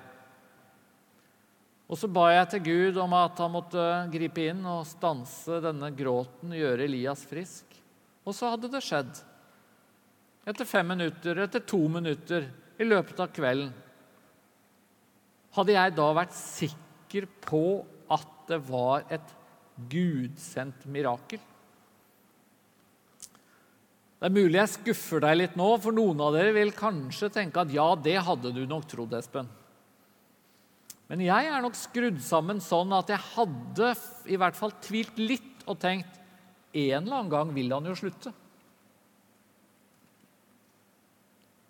[1.87, 5.93] og så ba jeg til Gud om at han måtte gripe inn og stanse denne
[5.95, 7.71] gråten, gjøre Elias frisk,
[8.27, 9.13] og så hadde det skjedd.
[10.43, 13.71] Etter fem minutter, etter to minutter, i løpet av kvelden.
[15.55, 17.63] Hadde jeg da vært sikker på
[18.11, 19.35] at det var et
[19.87, 21.39] gudsendt mirakel?
[24.23, 27.59] Det er mulig jeg skuffer deg litt nå, for noen av dere vil kanskje tenke
[27.59, 29.49] at ja, det hadde du nok trodd, Espen.
[31.11, 33.89] Men jeg er nok skrudd sammen sånn at jeg hadde
[34.31, 36.15] i hvert fall tvilt litt og tenkt
[36.71, 38.31] en eller annen gang vil han jo slutte.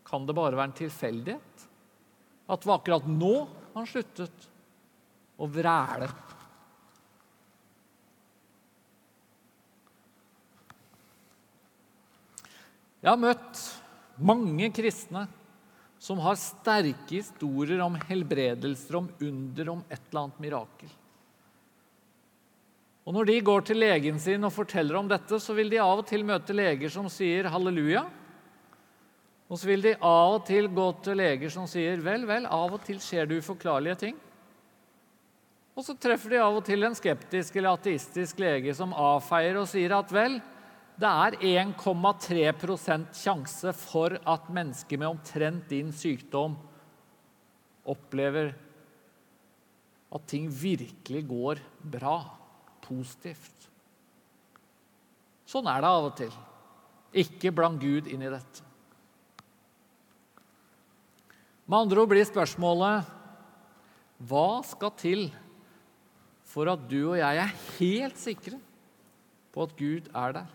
[0.06, 1.66] Kan det bare være en tilfeldighet?
[2.54, 3.34] At det var akkurat nå
[3.74, 4.46] han sluttet
[5.42, 6.14] å vræle?
[13.04, 13.60] Jeg har møtt
[14.24, 15.26] mange kristne
[16.00, 20.92] som har sterke historier om helbredelser, om under, om et eller annet mirakel.
[23.04, 26.00] Og Når de går til legen sin og forteller om dette, så vil de av
[26.00, 28.06] og til møte leger som sier halleluja.
[29.52, 32.72] Og så vil de av og til gå til leger som sier vel, vel, av
[32.72, 34.16] og til skjer det uforklarlige ting.
[35.76, 39.68] Og så treffer de av og til en skeptisk eller ateistisk lege som avfeier og
[39.68, 40.40] sier at vel,
[41.00, 46.56] det er 1,3% sjanse for at mennesker med omtrent din sykdom
[47.90, 48.54] opplever
[50.14, 51.62] at ting virkelig går
[51.96, 52.18] bra,
[52.84, 53.70] positivt.
[55.50, 56.36] Sånn er det av og til.
[57.24, 58.70] Ikke bland Gud inn i dette.
[61.66, 63.10] Med andre ord blir spørsmålet
[64.30, 65.30] hva skal til
[66.54, 68.60] for at du og jeg er helt sikre
[69.54, 70.52] på at Gud er der?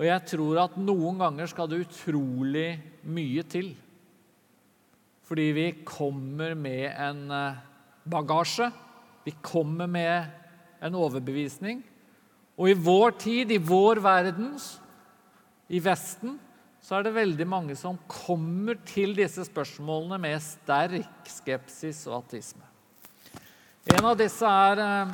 [0.00, 2.70] Og jeg tror at noen ganger skal det utrolig
[3.04, 3.74] mye til.
[5.28, 7.58] Fordi vi kommer med en eh,
[8.08, 8.70] bagasje.
[9.26, 10.32] Vi kommer med
[10.80, 11.82] en overbevisning.
[12.56, 14.54] Og i vår tid, i vår verden,
[15.68, 16.38] i Vesten,
[16.80, 22.64] så er det veldig mange som kommer til disse spørsmålene med sterk skepsis og ateisme.
[23.92, 25.12] En av disse er eh,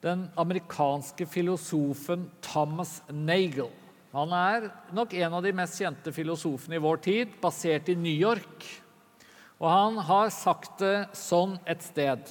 [0.00, 3.68] den amerikanske filosofen Thomas Nagel.
[4.12, 8.14] Han er nok en av de mest kjente filosofene i vår tid, basert i New
[8.14, 8.64] York.
[9.60, 12.24] Og han har sagt det sånn et sted.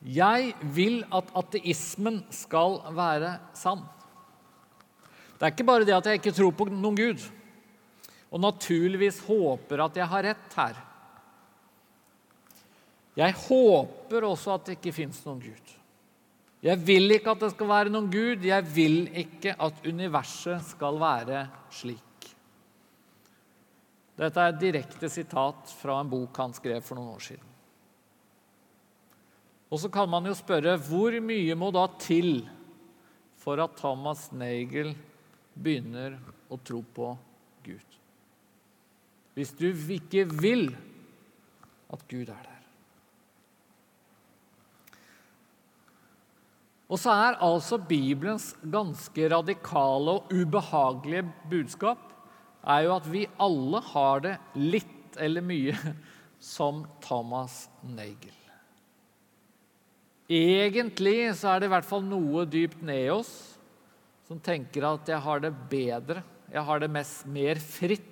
[0.00, 3.84] Jeg vil at ateismen skal være sann.
[5.36, 7.22] Det er ikke bare det at jeg ikke tror på noen Gud,
[8.32, 10.80] og naturligvis håper at jeg har rett her.
[13.20, 15.76] Jeg håper også at det ikke fins noen Gud.
[16.60, 18.44] Jeg vil ikke at det skal være noen Gud.
[18.44, 22.28] Jeg vil ikke at universet skal være slik.
[24.20, 27.46] Dette er et direkte sitat fra en bok han skrev for noen år siden.
[29.70, 32.42] Og så kan man jo spørre hvor mye må da til
[33.40, 34.92] for at Thomas Nagel
[35.54, 36.18] begynner
[36.52, 37.14] å tro på
[37.64, 37.98] Gud?
[39.38, 40.68] Hvis du ikke vil
[41.90, 42.59] at Gud er der.
[46.90, 52.08] Og så er altså Bibelens ganske radikale og ubehagelige budskap
[52.66, 55.76] er jo at vi alle har det litt eller mye
[56.54, 58.34] som Thomas Nagel.
[60.30, 63.32] Egentlig så er det i hvert fall noe dypt ned i oss
[64.28, 68.06] som tenker at jeg har det bedre, jeg har det mest, mer fritt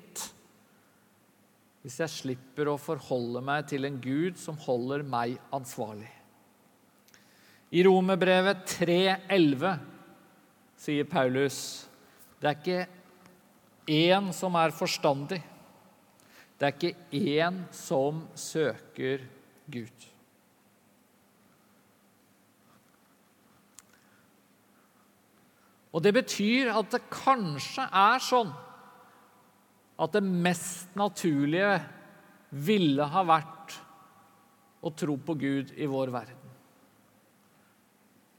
[1.84, 6.10] hvis jeg slipper å forholde meg til en Gud som holder meg ansvarlig.
[7.68, 9.74] I Romerbrevet 3,11
[10.78, 11.58] sier Paulus
[12.38, 12.82] det er ikke
[13.90, 15.40] én som er forstandig.
[16.58, 19.24] Det er ikke én som søker
[19.66, 20.06] Gud.
[25.92, 28.52] Og Det betyr at det kanskje er sånn
[29.98, 31.78] at det mest naturlige
[32.54, 33.74] ville ha vært
[34.78, 36.47] å tro på Gud i vår verden.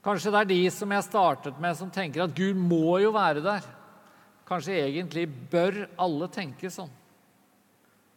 [0.09, 3.43] Kanskje det er de som jeg startet med, som tenker at Gud må jo være
[3.45, 3.65] der.
[4.49, 6.89] Kanskje egentlig bør alle tenke sånn.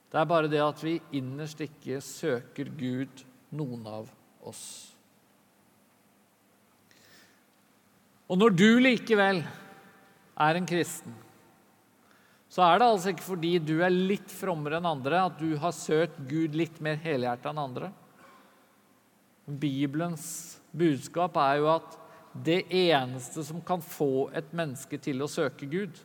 [0.09, 3.21] Det er bare det at vi innerst ikke søker Gud,
[3.53, 4.09] noen av
[4.49, 4.63] oss.
[8.33, 9.43] Og når du likevel
[10.41, 11.13] er en kristen,
[12.49, 15.77] så er det altså ikke fordi du er litt frommere enn andre, at du har
[15.77, 17.93] søkt Gud litt mer helhjertet enn andre.
[19.45, 21.99] Bibelens budskap er jo at
[22.33, 25.99] det eneste som kan få et menneske til å søke Gud,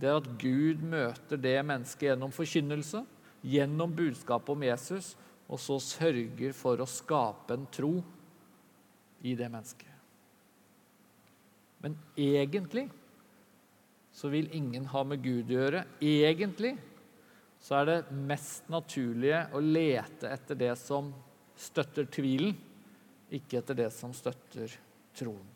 [0.00, 3.02] det er at Gud møter det mennesket gjennom forkynnelse,
[3.42, 5.12] gjennom budskapet om Jesus,
[5.50, 7.96] og så sørger for å skape en tro
[9.26, 9.88] i det mennesket.
[11.80, 12.86] Men egentlig
[14.14, 15.84] så vil ingen ha med Gud å gjøre.
[16.04, 16.74] Egentlig
[17.60, 21.10] så er det mest naturlige å lete etter det som
[21.60, 22.54] støtter tvilen
[23.30, 24.72] ikke etter det som støtter
[25.16, 25.46] troen.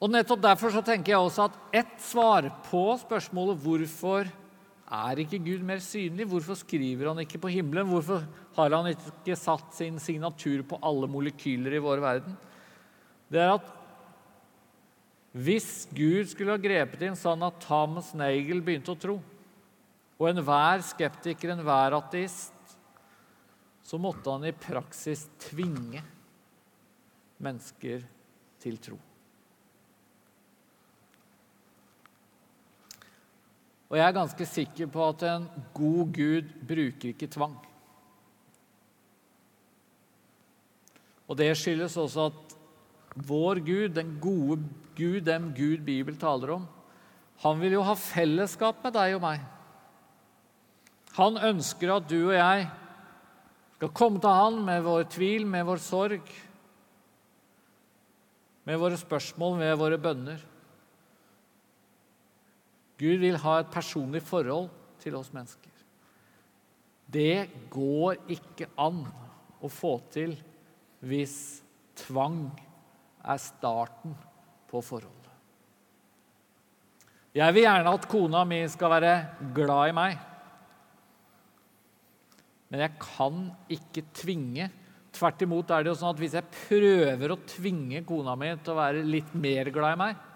[0.00, 4.30] Og Nettopp derfor så tenker jeg også at ett svar på spørsmålet hvorfor
[4.90, 8.24] er ikke Gud mer synlig, hvorfor skriver han ikke på himmelen, hvorfor
[8.56, 12.38] har han ikke satt sin signatur på alle molekyler i vår verden,
[13.30, 13.76] det er at
[15.30, 19.20] Hvis Gud skulle ha grepet inn sånn at Thomas Nagel begynte å tro,
[20.18, 22.50] og enhver skeptiker, enhver ateist,
[23.90, 25.98] så måtte han i praksis tvinge
[27.42, 28.04] mennesker
[28.62, 28.98] til tro.
[33.90, 37.56] Og jeg er ganske sikker på at en god Gud bruker ikke tvang.
[41.26, 42.54] Og det skyldes også at
[43.26, 44.60] vår Gud, den gode
[44.94, 46.68] Gud, den Gud Bibelen taler om,
[47.42, 49.42] han vil jo ha fellesskap med deg og meg.
[51.16, 52.70] Han ønsker at du og jeg
[53.80, 56.26] skal komme til han med vår tvil, med vår sorg,
[58.68, 60.42] med våre spørsmål, med våre bønner.
[63.00, 64.68] Gud vil ha et personlig forhold
[65.00, 65.72] til oss mennesker.
[67.08, 69.00] Det går ikke an
[69.64, 70.36] å få til
[71.00, 71.38] hvis
[72.04, 72.50] tvang
[73.24, 74.12] er starten
[74.68, 75.16] på forholdet.
[77.32, 79.14] Jeg vil gjerne at kona mi skal være
[79.56, 80.26] glad i meg.
[82.70, 84.68] Men jeg kan ikke tvinge.
[85.14, 88.74] Tvert imot er det jo sånn at hvis jeg prøver å tvinge kona mi til
[88.74, 90.26] å være litt mer glad i meg,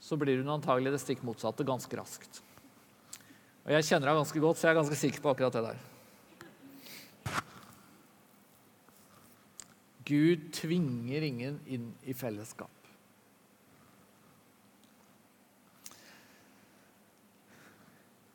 [0.00, 2.40] så blir hun antagelig det stikk motsatte ganske raskt.
[3.66, 5.80] Og Jeg kjenner henne ganske godt, så jeg er ganske sikker på akkurat det der.
[10.10, 12.72] Gud tvinger ingen inn i fellesskap.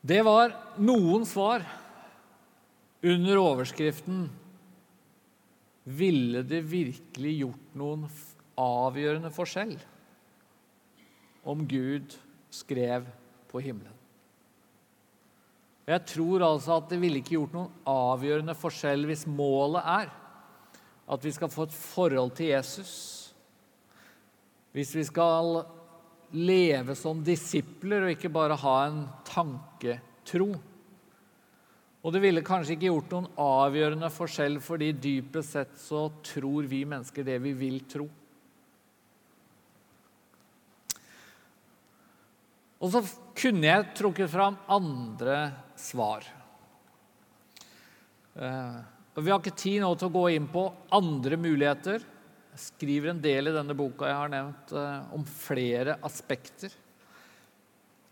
[0.06, 1.64] Det var noen svar
[3.06, 4.26] under overskriften
[5.86, 8.08] 'Ville det virkelig gjort noen
[8.58, 9.78] avgjørende forskjell'
[11.46, 12.16] om Gud
[12.50, 13.06] skrev
[13.46, 13.94] på himmelen?
[15.86, 20.10] Jeg tror altså at det ville ikke gjort noen avgjørende forskjell hvis målet er
[21.06, 22.94] at vi skal få et forhold til Jesus.
[24.74, 25.60] Hvis vi skal
[26.34, 30.56] leve som disipler og ikke bare ha en tanketro.
[32.06, 36.84] Og det ville kanskje ikke gjort noen avgjørende forskjell, fordi dypest sett så tror vi
[36.86, 38.06] mennesker det vi vil tro.
[42.78, 43.02] Og så
[43.34, 45.40] kunne jeg trukket fram andre
[45.74, 46.28] svar.
[48.38, 48.78] Eh,
[49.18, 52.06] vi har ikke tid nå til å gå inn på andre muligheter.
[52.54, 56.70] Jeg skriver en del i denne boka jeg har nevnt, eh, om flere aspekter.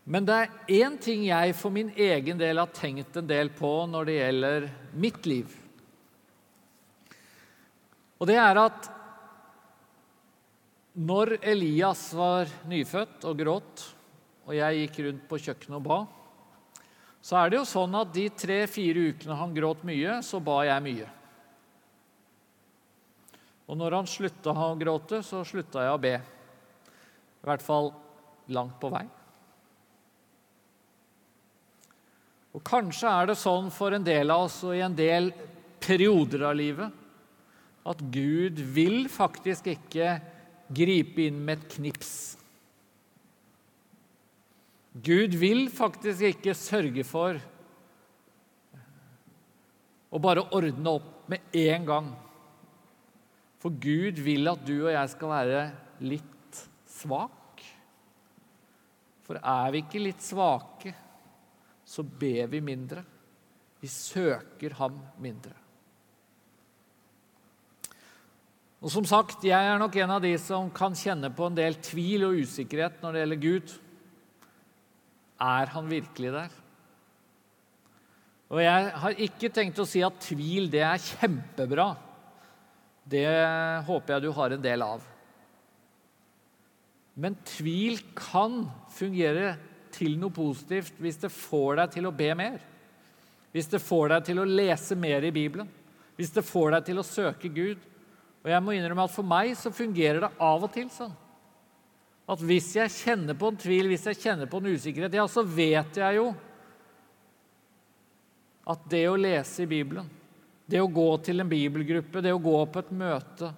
[0.05, 3.71] Men det er én ting jeg for min egen del har tenkt en del på
[3.89, 4.67] når det gjelder
[5.01, 5.55] mitt liv.
[8.21, 8.91] Og det er at
[10.95, 13.87] når Elias var nyfødt og gråt,
[14.45, 15.99] og jeg gikk rundt på kjøkkenet og ba,
[17.25, 20.85] så er det jo sånn at de tre-fire ukene han gråt mye, så ba jeg
[20.85, 21.09] mye.
[23.65, 26.15] Og når han slutta å gråte, så slutta jeg å be.
[26.21, 27.89] I hvert fall
[28.53, 29.07] langt på vei.
[32.55, 35.33] Og kanskje er det sånn for en del av oss og i en del
[35.83, 37.01] perioder av livet
[37.85, 40.15] at Gud vil faktisk ikke
[40.73, 42.13] gripe inn med et knips.
[44.95, 47.37] Gud vil faktisk ikke sørge for
[50.09, 52.09] å bare ordne opp med en gang.
[53.61, 55.63] For Gud vil at du og jeg skal være
[56.07, 57.61] litt svak.
[59.25, 60.93] For er vi ikke litt svake,
[61.95, 63.05] så ber vi mindre.
[63.79, 65.53] Vi søker ham mindre.
[68.83, 71.79] Og som sagt, Jeg er nok en av de som kan kjenne på en del
[71.81, 73.73] tvil og usikkerhet når det gjelder Gud.
[75.41, 76.51] Er han virkelig der?
[78.53, 81.95] Og jeg har ikke tenkt å si at tvil det er kjempebra.
[83.05, 83.25] Det
[83.87, 85.01] håper jeg du har en del av.
[87.15, 89.55] Men tvil kan fungere
[89.95, 92.61] til noe positivt hvis det får deg til å be mer.
[93.55, 95.67] Hvis det får deg til å lese mer i Bibelen.
[96.15, 97.79] Hvis det får deg til å søke Gud.
[98.43, 101.15] Og jeg må innrømme at For meg så fungerer det av og til sånn
[102.25, 105.43] at hvis jeg kjenner på en tvil, hvis jeg kjenner på en usikkerhet, ja, så
[105.45, 106.31] vet jeg jo
[108.65, 110.07] at det å lese i Bibelen,
[110.65, 113.51] det å gå til en bibelgruppe, det å gå på et møte,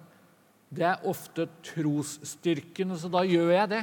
[0.68, 3.80] det er ofte trosstyrkende, så da gjør jeg det.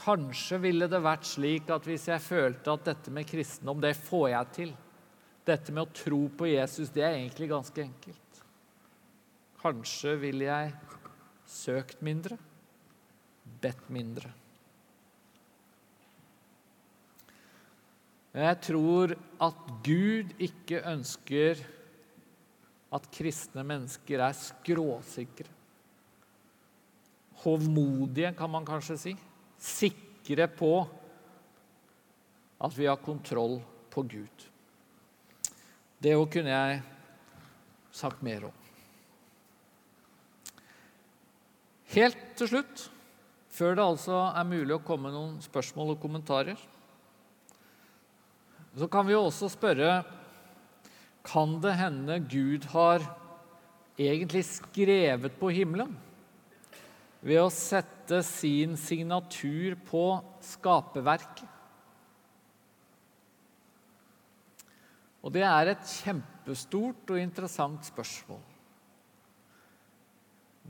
[0.00, 4.28] Kanskje ville det vært slik at hvis jeg følte at dette med kristendom, det får
[4.32, 4.74] jeg til.
[5.46, 8.44] Dette med å tro på Jesus, det er egentlig ganske enkelt.
[9.60, 10.72] Kanskje ville jeg
[11.50, 12.38] søkt mindre
[13.60, 14.30] bedt mindre.
[18.30, 21.64] Jeg tror at Gud ikke ønsker
[22.94, 25.56] at kristne mennesker er skråsikre.
[27.40, 29.12] hovmodige, kan man kanskje si.
[29.60, 30.72] Sikre på
[32.60, 33.58] at vi har kontroll
[33.92, 34.46] på Gud.
[36.00, 36.80] Det òg kunne jeg
[37.92, 38.56] sagt mer om.
[41.90, 42.84] Helt til slutt,
[43.50, 46.60] før det altså er mulig å komme noen spørsmål og kommentarer,
[48.78, 50.04] så kan vi jo også spørre
[51.26, 53.02] Kan det hende Gud har
[53.98, 55.90] egentlig skrevet på himmelen
[57.20, 60.04] ved å sette sin signatur på
[60.44, 61.48] skaperverket?
[65.20, 68.40] Og det er et kjempestort og interessant spørsmål.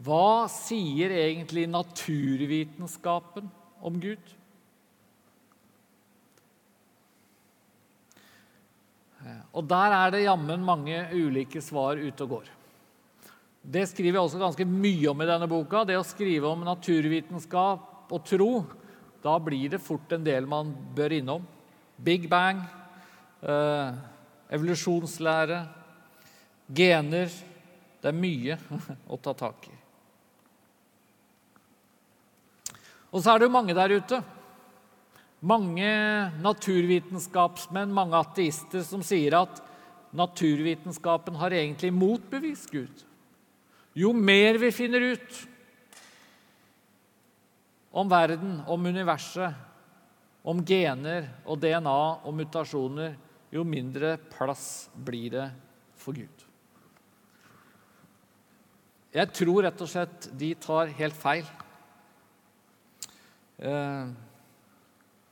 [0.00, 3.50] Hva sier egentlig naturvitenskapen
[3.84, 4.36] om Gud?
[9.52, 12.48] Og der er det jammen mange ulike svar ute og går.
[13.60, 15.84] Det skriver jeg også ganske mye om i denne boka.
[15.84, 18.64] Det å skrive om naturvitenskap og tro,
[19.20, 21.44] da blir det fort en del man bør innom.
[22.00, 22.62] Big Bang,
[23.42, 23.92] eh,
[24.50, 25.66] evolusjonslære,
[26.72, 27.28] gener
[28.00, 28.54] Det er mye
[29.12, 29.74] å ta tak i.
[33.12, 34.22] Og så er det jo mange der ute
[35.40, 35.90] mange
[36.44, 39.60] naturvitenskapsmenn, mange ateister, som sier at
[40.16, 43.04] naturvitenskapen har egentlig motbevist Gud.
[43.98, 45.40] Jo mer vi finner ut
[47.90, 49.54] om verden, om universet,
[50.46, 53.16] om gener og DNA og mutasjoner,
[53.50, 55.48] jo mindre plass blir det
[55.98, 56.46] for Gud.
[59.10, 61.48] Jeg tror rett og slett de tar helt feil.
[63.58, 64.12] Eh,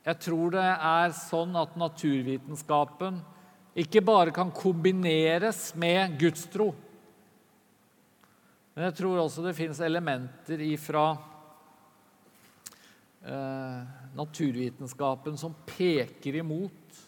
[0.09, 3.21] jeg tror det er sånn at naturvitenskapen
[3.79, 6.73] ikke bare kan kombineres med gudstro.
[8.79, 11.09] Men jeg tror også det finnes elementer ifra
[13.27, 13.79] eh,
[14.15, 16.99] naturvitenskapen som peker imot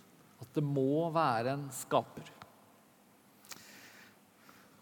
[0.44, 2.26] at det må være en skaper.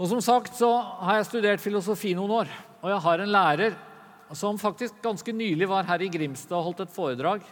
[0.01, 0.71] Og Som sagt så
[1.05, 2.49] har jeg studert filosofi noen år,
[2.81, 3.75] og jeg har en lærer
[4.39, 7.43] som faktisk ganske nylig var her i Grimstad og holdt et foredrag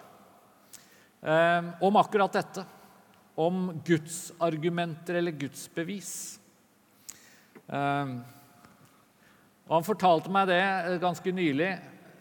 [1.21, 2.65] eh, om akkurat dette.
[3.37, 6.15] Om gudsargumenter eller gudsbevis.
[7.69, 8.17] Eh,
[9.67, 11.73] og han fortalte meg det eh, ganske nylig.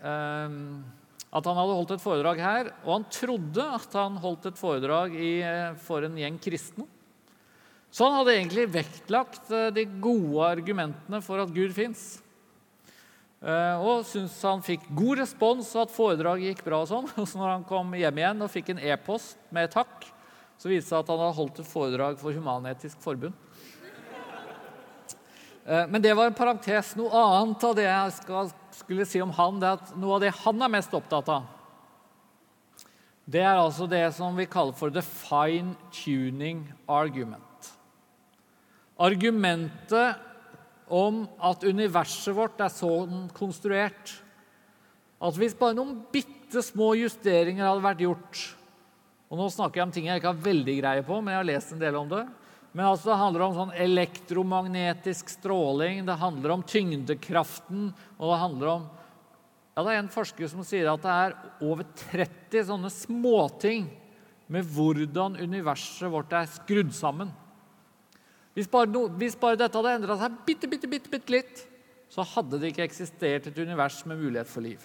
[0.02, 0.58] Eh,
[1.36, 5.16] at han hadde holdt et foredrag her, og han trodde at han holdt et foredrag
[5.20, 6.86] eh, for en gjeng kristne.
[7.92, 12.18] Så han hadde egentlig vektlagt de gode argumentene for at Gud fins.
[13.40, 16.82] Og syntes han fikk god respons, og at foredraget gikk bra.
[16.82, 17.08] Og sånn.
[17.22, 20.10] Og så når han kom hjem igjen og fikk en e-post med takk,
[20.60, 23.38] så viste det seg at han hadde holdt et foredrag for Human-Etisk Forbund.
[25.66, 26.94] Eh, men det var en parentes.
[26.98, 30.22] Noe annet av det jeg skal, skulle si om han, det er at noe av
[30.22, 31.52] det han er mest opptatt av,
[33.26, 37.72] det er altså det som vi kaller for the fine tuning argument.
[39.02, 40.22] Argumentet
[40.86, 44.14] om at universet vårt er sånn konstruert
[45.18, 48.44] at hvis bare noen bitte små justeringer hadde vært gjort
[49.26, 51.48] og Nå snakker jeg om ting jeg ikke har veldig greie på, men jeg har
[51.48, 52.20] lest en del om det.
[52.76, 57.86] Men altså, Det handler om sånn elektromagnetisk stråling, det handler om tyngdekraften
[58.18, 61.86] og det handler om ja, Det er en forsker som sier at det er over
[62.02, 63.86] 30 sånne småting
[64.52, 67.32] med hvordan universet vårt er skrudd sammen.
[68.56, 71.62] Hvis bare, no, hvis bare dette hadde endra seg bitte, bitte, bitte, bitte litt,
[72.12, 74.84] så hadde det ikke eksistert et univers med mulighet for liv.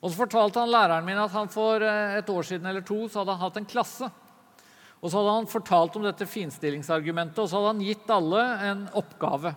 [0.00, 3.04] Og Så fortalte han læreren min at han for eh, et år siden eller to
[3.04, 4.10] så hadde han hatt en klasse.
[4.98, 8.86] Og Så hadde han fortalt om dette finstillingsargumentet, og så hadde han gitt alle en
[8.98, 9.54] oppgave.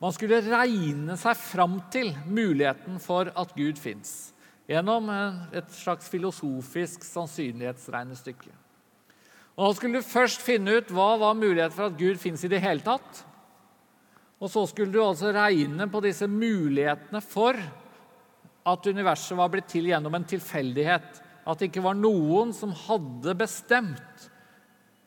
[0.00, 4.32] Man skulle regne seg fram til muligheten for at Gud fins
[4.66, 5.08] gjennom
[5.54, 8.50] et slags filosofisk sannsynlighetsregnestykke.
[9.56, 12.50] Og Da skulle du først finne ut hva var muligheten for at Gud fins i
[12.52, 13.22] det hele tatt.
[14.36, 17.56] Og så skulle du altså regne på disse mulighetene for
[18.66, 21.22] at universet var blitt til gjennom en tilfeldighet.
[21.46, 24.15] At det ikke var noen som hadde bestemt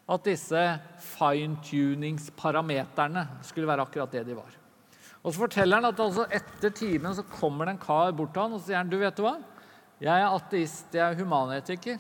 [0.10, 0.58] at disse
[1.06, 4.52] fine-tuningsparameterne skulle være akkurat det de var.
[5.20, 8.42] Og Så forteller han at altså etter timen så kommer det en kar bort til
[8.42, 9.36] han og sier han, du vet du hva?
[10.00, 11.98] Jeg er ateist, jeg er humanetiker.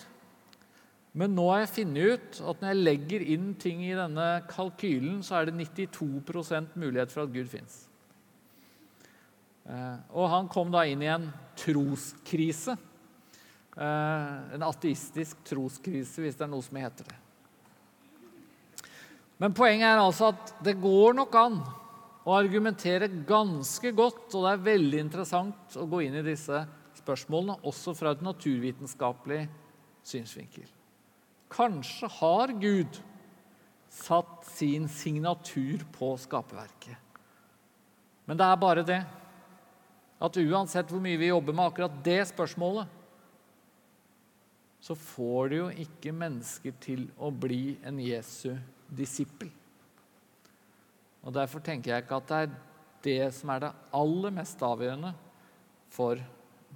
[1.20, 5.20] Men nå har jeg funnet ut at når jeg legger inn ting i denne kalkylen,
[5.26, 7.82] så er det 92% mulighet for at Gud fins.
[9.68, 11.28] Eh, og han kom da inn i en
[11.60, 12.78] troskrise.
[13.76, 17.19] Eh, en ateistisk troskrise, hvis det er noe som heter det.
[19.40, 21.60] Men poenget er altså at det går nok an
[22.28, 26.60] å argumentere ganske godt, og det er veldig interessant å gå inn i disse
[27.00, 29.46] spørsmålene, også fra et naturvitenskapelig
[30.06, 30.68] synsvinkel.
[31.50, 33.00] Kanskje har Gud
[33.90, 36.98] satt sin signatur på skaperverket.
[38.30, 39.00] Men det er bare det
[40.20, 42.92] at uansett hvor mye vi jobber med akkurat det spørsmålet,
[44.84, 48.52] så får det jo ikke mennesker til å bli en Jesu
[48.96, 49.52] disippel.
[51.24, 52.52] Og Derfor tenker jeg ikke at det er
[53.04, 55.14] det som er det aller mest avgjørende
[55.94, 56.20] for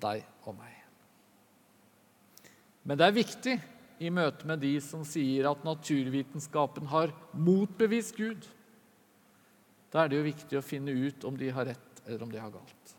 [0.04, 0.74] deg og meg.
[2.84, 3.56] Men det er viktig
[4.04, 8.48] i møte med de som sier at naturvitenskapen har motbevist Gud.
[9.94, 12.42] Da er det jo viktig å finne ut om de har rett eller om de
[12.42, 12.96] har galt.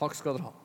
[0.00, 0.59] Takk skal dere ha.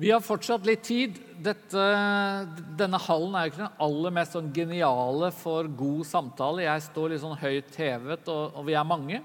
[0.00, 1.18] Vi har fortsatt litt tid.
[1.44, 1.82] Dette,
[2.78, 6.64] denne hallen er jo ikke den aller mest sånn geniale for god samtale.
[6.64, 9.20] Jeg står litt sånn høyt hevet, og, og, vi er mange.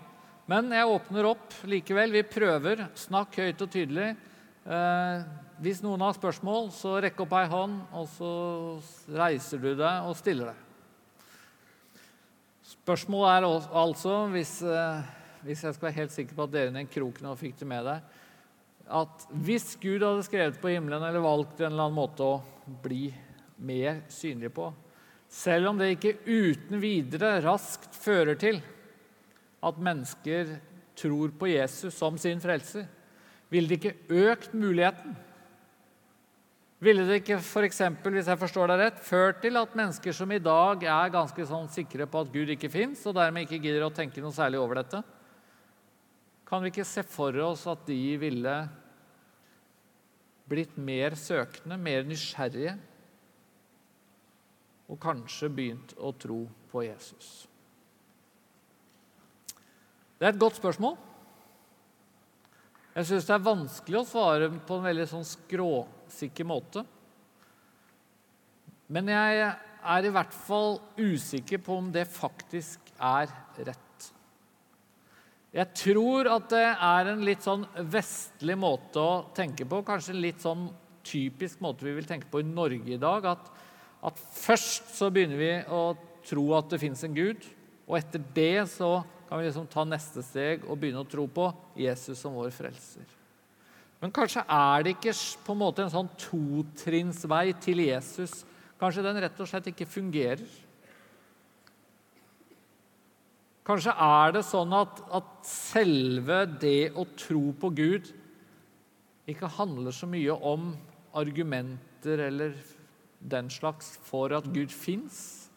[0.51, 2.11] Men jeg åpner opp likevel.
[2.17, 2.83] Vi prøver.
[2.99, 4.09] Snakk høyt og tydelig.
[4.67, 5.23] Eh,
[5.63, 8.35] hvis noen har spørsmål, så rekk opp ei hånd, og så
[9.15, 10.63] reiser du deg og stiller deg.
[12.75, 13.51] Spørsmålet er
[13.87, 15.11] altså, hvis, eh,
[15.47, 17.87] hvis jeg skal være helt sikker på at dere i den kroken fikk det med
[17.87, 18.23] deg
[18.87, 23.09] at hvis Gud hadde skrevet på himmelen eller valgt en eller annen måte å bli
[23.57, 24.69] mer synlig på,
[25.27, 28.61] selv om det ikke uten videre raskt fører til
[29.67, 30.55] at mennesker
[30.97, 32.87] tror på Jesus som sin frelser,
[33.51, 35.15] ville det ikke økt muligheten?
[36.83, 40.41] Ville det ikke f.eks., hvis jeg forstår deg rett, ført til at mennesker som i
[40.43, 43.93] dag er ganske sånn sikre på at Gud ikke fins, og dermed ikke gidder å
[43.93, 45.01] tenke noe særlig over dette,
[46.47, 48.53] kan vi ikke se for oss at de ville
[50.47, 52.77] blitt mer søkende, mer nysgjerrige,
[54.87, 57.31] og kanskje begynt å tro på Jesus?
[60.17, 60.95] Det er et godt spørsmål.
[62.97, 66.81] Jeg syns det er vanskelig å svare på en veldig sånn skråsikker måte.
[68.89, 73.29] Men jeg er i hvert fall usikker på om det faktisk er
[73.67, 73.86] rett.
[75.55, 79.79] Jeg tror at det er en litt sånn vestlig måte å tenke på.
[79.87, 80.67] Kanskje en litt sånn
[81.07, 83.29] typisk måte vi vil tenke på i Norge i dag.
[83.31, 83.47] At,
[84.11, 85.83] at først så begynner vi å
[86.27, 87.47] tro at det fins en Gud.
[87.87, 91.47] Og etter det så kan vi liksom ta neste steg og begynne å tro på
[91.79, 93.07] Jesus som vår frelser.
[94.03, 95.15] Men kanskje er det ikke
[95.47, 98.43] på en måte en sånn totrinnsvei til Jesus.
[98.77, 100.43] Kanskje den rett og slett ikke fungerer.
[103.67, 108.13] Kanskje er det sånn at, at, selve det å tro på Gud
[109.27, 110.69] ikke handler så mye om
[111.17, 112.53] argumenter eller
[113.19, 115.49] den slags for at Gud fins.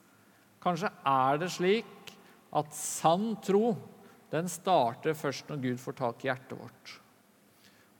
[0.62, 2.10] Kanskje er det slik
[2.50, 3.76] at sann tro
[4.34, 6.96] den starter først når Gud får tak i hjertet vårt.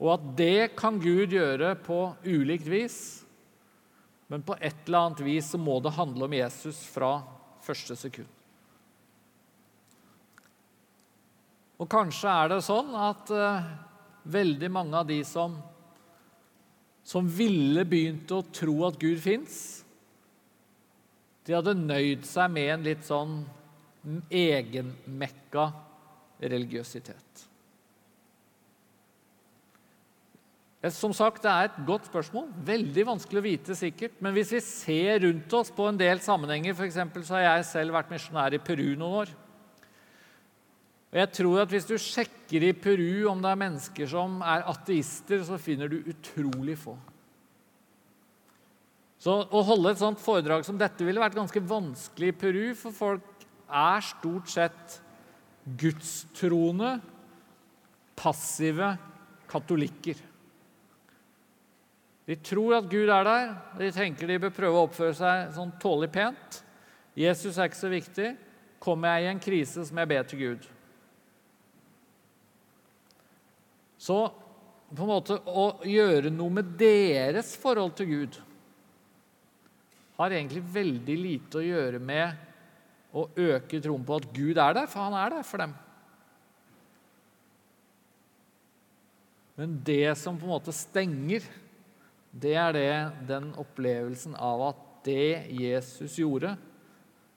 [0.01, 2.99] Og at det kan Gud gjøre på ulikt vis,
[4.31, 7.19] men på et eller annet vis så må det handle om Jesus fra
[7.63, 8.40] første sekund.
[11.81, 13.69] Og kanskje er det sånn at uh,
[14.29, 15.55] veldig mange av de som,
[17.01, 19.55] som ville begynt å tro at Gud fins,
[21.49, 23.39] de hadde nøyd seg med en litt sånn
[24.29, 25.71] egenmekka
[26.41, 27.47] religiøsitet.
[30.97, 32.47] Som sagt, Det er et godt spørsmål.
[32.65, 34.15] Veldig vanskelig å vite sikkert.
[34.25, 36.97] Men hvis vi ser rundt oss på en del sammenhenger, f.eks.
[37.27, 39.35] så har jeg selv vært misjonær i Peru noen år.
[41.11, 44.67] Og jeg tror at Hvis du sjekker i Peru om det er mennesker som er
[44.71, 46.97] ateister, så finner du utrolig få.
[49.21, 52.97] Så Å holde et sånt foredrag som dette ville vært ganske vanskelig i Peru, for
[52.97, 55.01] folk er stort sett
[55.79, 56.97] gudstroende,
[58.17, 58.95] passive
[59.51, 60.19] katolikker.
[62.31, 65.55] De tror at Gud er der, og de tenker de bør prøve å oppføre seg
[65.57, 66.61] sånn tålelig pent.
[67.19, 68.29] Jesus er ikke så viktig.
[68.81, 70.69] Kommer jeg i en krise, så må jeg be til Gud.
[74.01, 74.21] Så
[74.91, 78.39] på en måte å gjøre noe med deres forhold til Gud
[80.21, 82.49] har egentlig veldig lite å gjøre med
[83.17, 85.73] å øke troen på at Gud er der, for han er der for dem.
[89.61, 91.45] Men det som på en måte stenger,
[92.31, 92.93] det er det,
[93.29, 96.55] den opplevelsen av at det Jesus gjorde,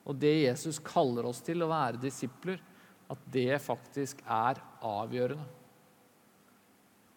[0.04, 2.60] og det Jesus kaller oss til å være disipler,
[3.10, 5.63] at det faktisk er avgjørende.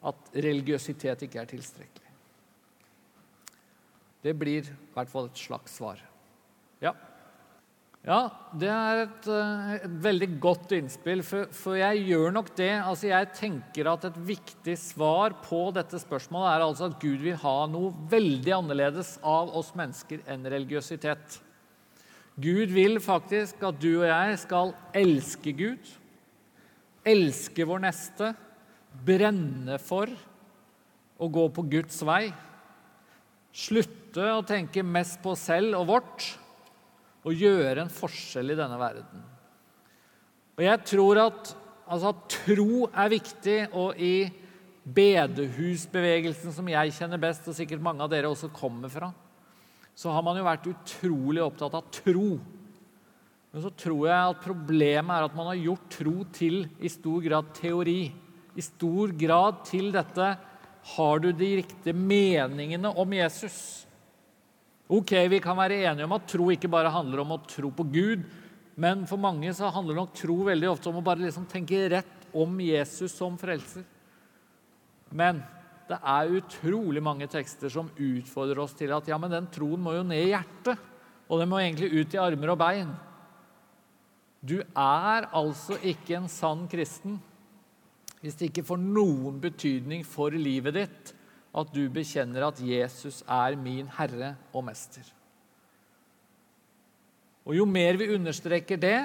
[0.08, 2.14] At religiøsitet ikke er tilstrekkelig.
[4.24, 6.02] Det blir i hvert fall et slags svar.
[6.82, 6.94] Ja.
[8.08, 12.72] Ja, det er et, eh, et veldig godt innspill, for, for, jeg gjør nok det.
[12.80, 17.36] Altså, jeg tenker at et viktig svar på dette spørsmålet er altså at Gud vil
[17.42, 21.42] ha noe veldig annerledes av oss mennesker enn religiøsitet.
[22.40, 25.94] Gud vil faktisk at du og jeg skal elske Gud,
[27.08, 28.32] elske vår neste,
[29.06, 30.12] brenne for
[31.18, 32.28] å gå på Guds vei.
[33.58, 36.28] Slutte å tenke mest på selv og vårt
[37.28, 39.24] og gjøre en forskjell i denne verden.
[40.58, 41.54] Og jeg tror at
[41.86, 44.28] altså, tro er viktig, og i
[44.88, 49.12] bedehusbevegelsen, som jeg kjenner best, og sikkert mange av dere også kommer fra,
[49.98, 52.38] så har man jo vært utrolig opptatt av tro.
[53.52, 57.24] Men så tror jeg at problemet er at man har gjort tro til i stor
[57.26, 58.02] grad teori.
[58.58, 60.32] I stor grad til dette
[60.96, 63.86] har du de riktige meningene om Jesus?
[64.90, 67.86] Ok, Vi kan være enige om at tro ikke bare handler om å tro på
[67.92, 68.24] Gud,
[68.80, 72.28] men for mange så handler nok tro veldig ofte om å bare liksom tenke rett
[72.34, 73.84] om Jesus som frelser.
[75.12, 75.44] Men
[75.88, 79.94] det er utrolig mange tekster som utfordrer oss til at ja, men den troen må
[79.96, 80.80] jo ned i hjertet,
[81.28, 82.92] og den må egentlig ut i armer og bein.
[84.40, 87.20] Du er altså ikke en sann kristen
[88.22, 91.14] hvis det ikke får noen betydning for livet ditt
[91.58, 95.06] at du bekjenner at Jesus er min Herre og Mester.
[97.48, 99.00] Og Jo mer vi understreker det,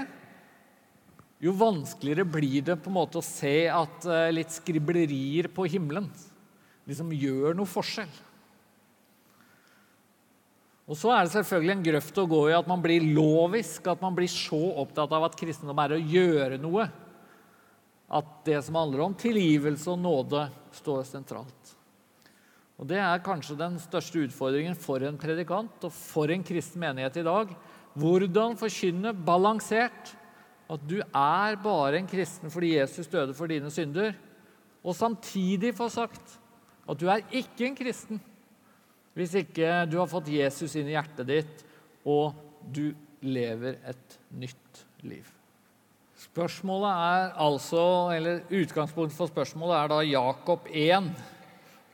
[1.42, 6.06] jo vanskeligere blir det på en måte å se at eh, litt skriblerier på himmelen
[6.86, 8.10] liksom gjør noe forskjell.
[10.90, 14.02] Og Så er det selvfølgelig en grøft å gå i at man blir lovisk, at
[14.02, 16.88] man blir så opptatt av at kristendom er å gjøre noe,
[18.12, 20.46] at det som handler om tilgivelse og nåde,
[20.76, 21.76] står sentralt.
[22.80, 27.20] Og Det er kanskje den største utfordringen for en predikant og for en kristen menighet
[27.20, 27.52] i dag.
[27.94, 30.16] Hvordan forkynne balansert
[30.72, 34.14] at du er bare en kristen fordi Jesus døde for dine synder,
[34.82, 36.38] og samtidig få sagt
[36.88, 38.22] at du er ikke en kristen
[39.12, 41.62] hvis ikke du har fått Jesus inn i hjertet ditt
[42.08, 42.32] og
[42.72, 42.88] du
[43.22, 45.28] lever et nytt liv.
[46.22, 47.82] Spørsmålet er altså,
[48.14, 51.08] eller Utgangspunktet for spørsmålet er da Jakob 1,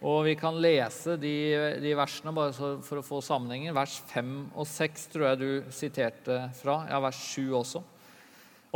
[0.05, 1.35] og vi kan lese de,
[1.81, 2.53] de versene bare
[2.85, 3.73] for å få sammenhengen.
[3.75, 6.83] Vers 5 og 6 tror jeg du siterte fra.
[6.91, 7.83] Ja, vers 7 også.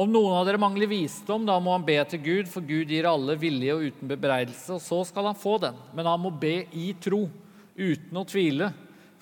[0.03, 3.11] Om noen av dere mangler visdom, da må han be til Gud, for Gud gir
[3.11, 5.76] alle vilje og uten bebreidelse, og så skal han få den.
[5.92, 7.26] Men han må be i tro,
[7.76, 8.72] uten å tvile.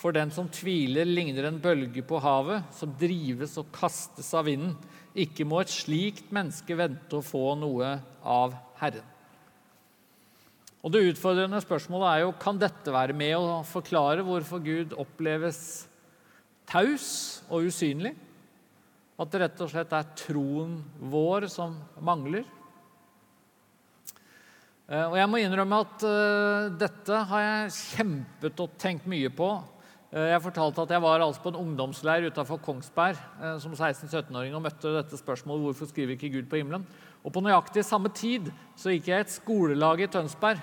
[0.01, 4.79] For den som tviler, ligner en bølge på havet, som drives og kastes av vinden.
[5.19, 9.07] Ikke må et slikt menneske vente å få noe av Herren.
[10.81, 15.89] Og Det utfordrende spørsmålet er jo kan dette være med å forklare hvorfor Gud oppleves
[16.71, 18.15] taus og usynlig?
[19.21, 20.79] At det rett og slett er troen
[21.13, 22.47] vår som mangler?
[24.89, 29.51] Eh, og Jeg må innrømme at uh, dette har jeg kjempet og tenkt mye på.
[30.11, 34.57] Uh, jeg fortalte at jeg var altså på en ungdomsleir utenfor Kongsberg uh, som 16-17-åring
[34.59, 36.87] og møtte dette spørsmålet hvorfor skriver ikke Gud på himmelen.
[37.25, 38.49] Og På nøyaktig samme tid
[38.79, 40.61] så gikk jeg et skolelag i Tønsberg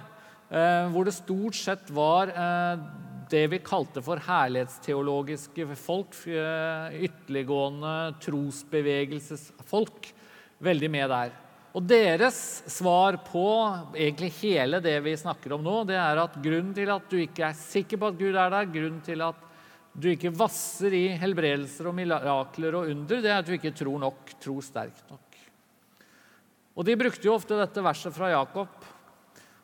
[0.50, 2.86] eh, hvor det stort sett var eh,
[3.32, 6.16] det vi kalte for herlighetsteologiske folk.
[6.26, 10.14] Eh, ytterliggående trosbevegelsesfolk.
[10.64, 11.36] Veldig med der.
[11.78, 12.38] Og Deres
[12.74, 13.46] svar på
[13.94, 17.52] egentlig hele det vi snakker om nå, det er at grunnen til at du ikke
[17.52, 19.44] er sikker på at Gud er der, grunnen til at
[19.94, 24.02] du ikke vasser i helbredelser og mirakler og under, det er at du ikke tror
[24.02, 25.38] nok, tror sterkt nok.
[26.78, 28.74] Og De brukte jo ofte dette verset fra Jakob.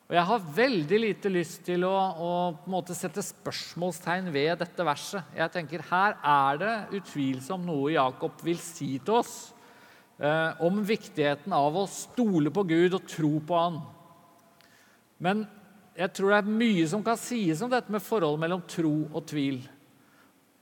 [0.09, 5.34] Og Jeg har veldig lite lyst til å, å sette spørsmålstegn ved dette verset.
[5.34, 9.53] Jeg tenker Her er det utvilsomt noe Jakob vil si til oss
[10.24, 13.82] eh, om viktigheten av å stole på Gud og tro på Han.
[15.24, 15.45] Men
[15.93, 19.21] jeg tror det er mye som kan sies om dette med forholdet mellom tro og
[19.30, 19.61] tvil.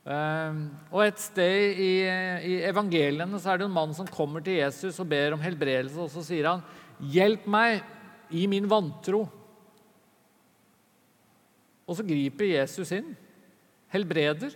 [0.02, 4.58] Ehm, og Et sted i, i, evangeliene så er det en mann som kommer til
[4.58, 5.98] Jesus og ber om helbredelse.
[5.98, 6.64] og Så sier han,
[7.00, 7.82] 'Hjelp meg
[8.30, 9.28] i min vantro'.
[11.86, 13.16] Og så griper Jesus inn,
[13.90, 14.54] helbreder.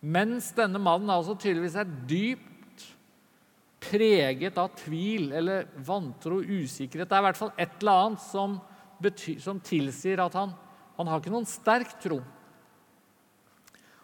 [0.00, 2.57] Mens denne mannen altså tydeligvis er dypt
[3.80, 7.08] preget av tvil eller vantro, usikkerhet.
[7.08, 8.56] Det er i hvert fall et eller annet som,
[9.02, 10.52] betyr, som tilsier at han,
[10.98, 12.18] han har ikke noen sterk tro.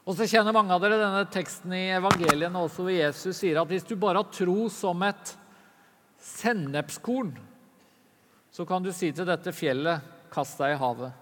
[0.05, 3.71] Og så kjenner mange av dere denne teksten i evangeliene også hvor Jesus sier at
[3.71, 5.33] hvis du bare har tro som et
[6.21, 7.33] sennepskorn,
[8.55, 11.13] så kan du si til dette fjellet 'kast deg i havet'.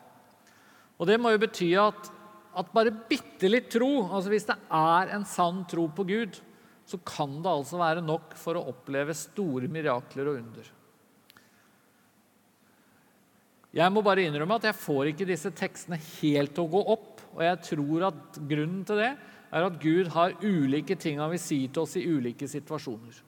[0.98, 2.11] Og Det må jo bety at,
[2.57, 6.40] at bare bitte litt tro, altså hvis det er en sann tro på Gud,
[6.93, 10.70] så kan det altså være nok for å oppleve store mirakler og under.
[13.72, 17.22] Jeg må bare innrømme at jeg får ikke disse tekstene helt til å gå opp.
[17.32, 19.12] Og jeg tror at grunnen til det
[19.53, 23.22] er at Gud har ulike ting han vil si til oss i ulike situasjoner.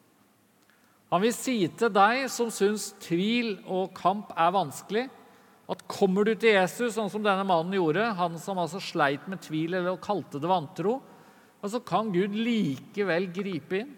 [1.14, 5.06] Han vil si til deg som syns tvil og kamp er vanskelig,
[5.64, 9.40] at kommer du til Jesus, sånn som denne mannen gjorde, han som altså sleit med
[9.40, 10.98] tvil eller kalte det vantro,
[11.72, 13.92] så kan Gud likevel gripe inn.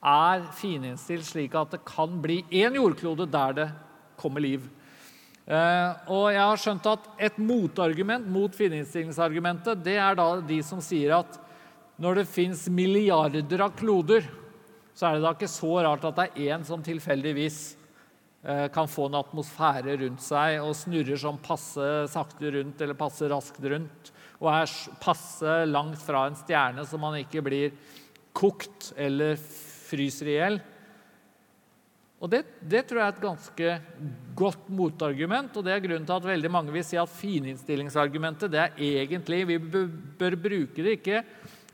[0.04, 3.70] er fininnstilt slik at det kan bli én jordklode der det
[4.20, 4.62] kommer liv?
[5.44, 10.80] Uh, og jeg har skjønt at Et motargument mot fininnstillingsargumentet det er da de som
[10.80, 11.36] sier at
[12.00, 14.24] når det fins milliarder av kloder,
[14.96, 17.60] så er det da ikke så rart at det er én som tilfeldigvis
[18.48, 23.28] uh, kan få en atmosfære rundt seg og snurrer sånn passe sakte rundt eller passe
[23.28, 24.72] raskt rundt og er
[25.04, 27.76] passe langt fra en stjerne så man ikke blir
[28.36, 30.64] kokt eller fryser i hjel.
[32.24, 33.72] Og det, det, tror jeg er et ganske
[34.40, 38.62] godt motargument, og det er grunnen til at veldig mange vil si at fininnstillingsargumentet det
[38.62, 41.20] er egentlig Vi bør bruke det ikke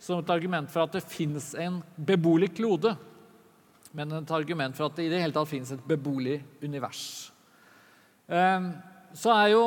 [0.02, 2.96] som et argument for at det fins en beboelig klode,
[3.94, 7.04] men et argument for at det i det hele tatt fins et beboelig univers.
[8.32, 8.72] Ehm,
[9.14, 9.64] så er jo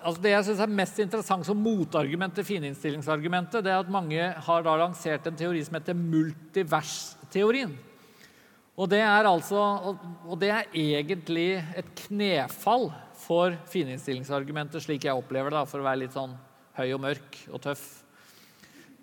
[0.00, 4.30] altså Det jeg synes er mest interessant som motargument til fininnstillingsargumentet, det er at mange
[4.46, 7.74] har da lansert en teori som heter multiversteorien.
[8.78, 9.60] Og det er, altså,
[10.24, 12.88] og det er egentlig et knefall
[13.20, 16.36] for fininnstillingsargumentet, slik jeg opplever det, for å være litt sånn
[16.78, 17.84] høy og mørk og tøff.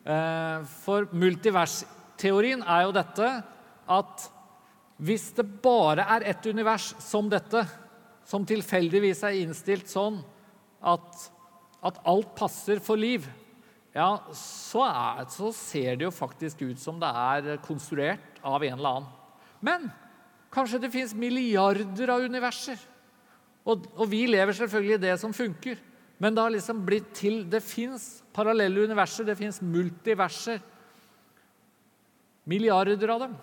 [0.07, 3.31] Eh, for multiversteorien er jo dette
[3.97, 4.27] at
[4.97, 7.61] hvis det bare er ett univers som dette,
[8.27, 10.17] som tilfeldigvis er innstilt sånn
[10.81, 11.27] at,
[11.85, 13.27] at alt passer for liv,
[13.93, 18.75] ja, så, er, så ser det jo faktisk ut som det er konstruert av en
[18.77, 19.13] eller annen.
[19.63, 19.89] Men
[20.53, 22.79] kanskje det fins milliarder av universer.
[23.67, 25.79] Og, og, vi lever selvfølgelig i det som funker.
[26.23, 30.61] Men det har liksom blitt til Det fins parallelle universer, det fins multiverser.
[32.47, 33.37] Milliarder av dem.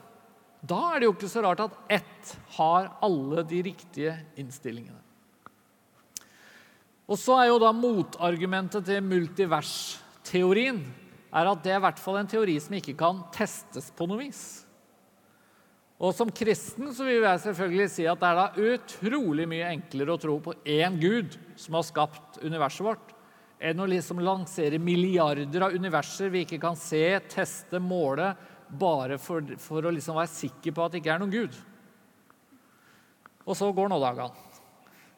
[0.64, 5.02] Da er det jo ikke så rart at ett har alle de riktige innstillingene.
[7.04, 10.80] Og så er jo da motargumentet til multiversteorien
[11.34, 14.22] er at det er i hvert fall en teori som ikke kan testes på noe
[14.22, 14.63] vis.
[16.04, 20.12] Og Som kristen så vil jeg selvfølgelig si at det er da utrolig mye enklere
[20.12, 23.14] å tro på én Gud som har skapt universet vårt,
[23.56, 27.00] enn å liksom lansere milliarder av universer vi ikke kan se,
[27.32, 28.34] teste, måle,
[28.68, 31.56] bare for, for å liksom være sikker på at det ikke er noen Gud.
[33.44, 34.44] Og så går nå dagene.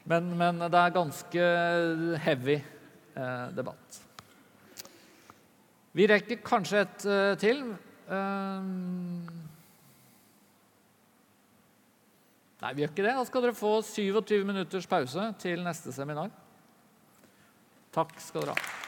[0.06, 1.48] Men, men, det er ganske
[2.22, 3.98] heavy eh, debatt.
[5.96, 7.64] Vi rekker kanskje et eh, til.
[8.06, 9.45] Uh,
[12.66, 13.12] Nei, vi gjør ikke det.
[13.14, 16.32] Da skal dere få 27 minutters pause til neste seminar.
[17.94, 18.85] Takk skal dere ha.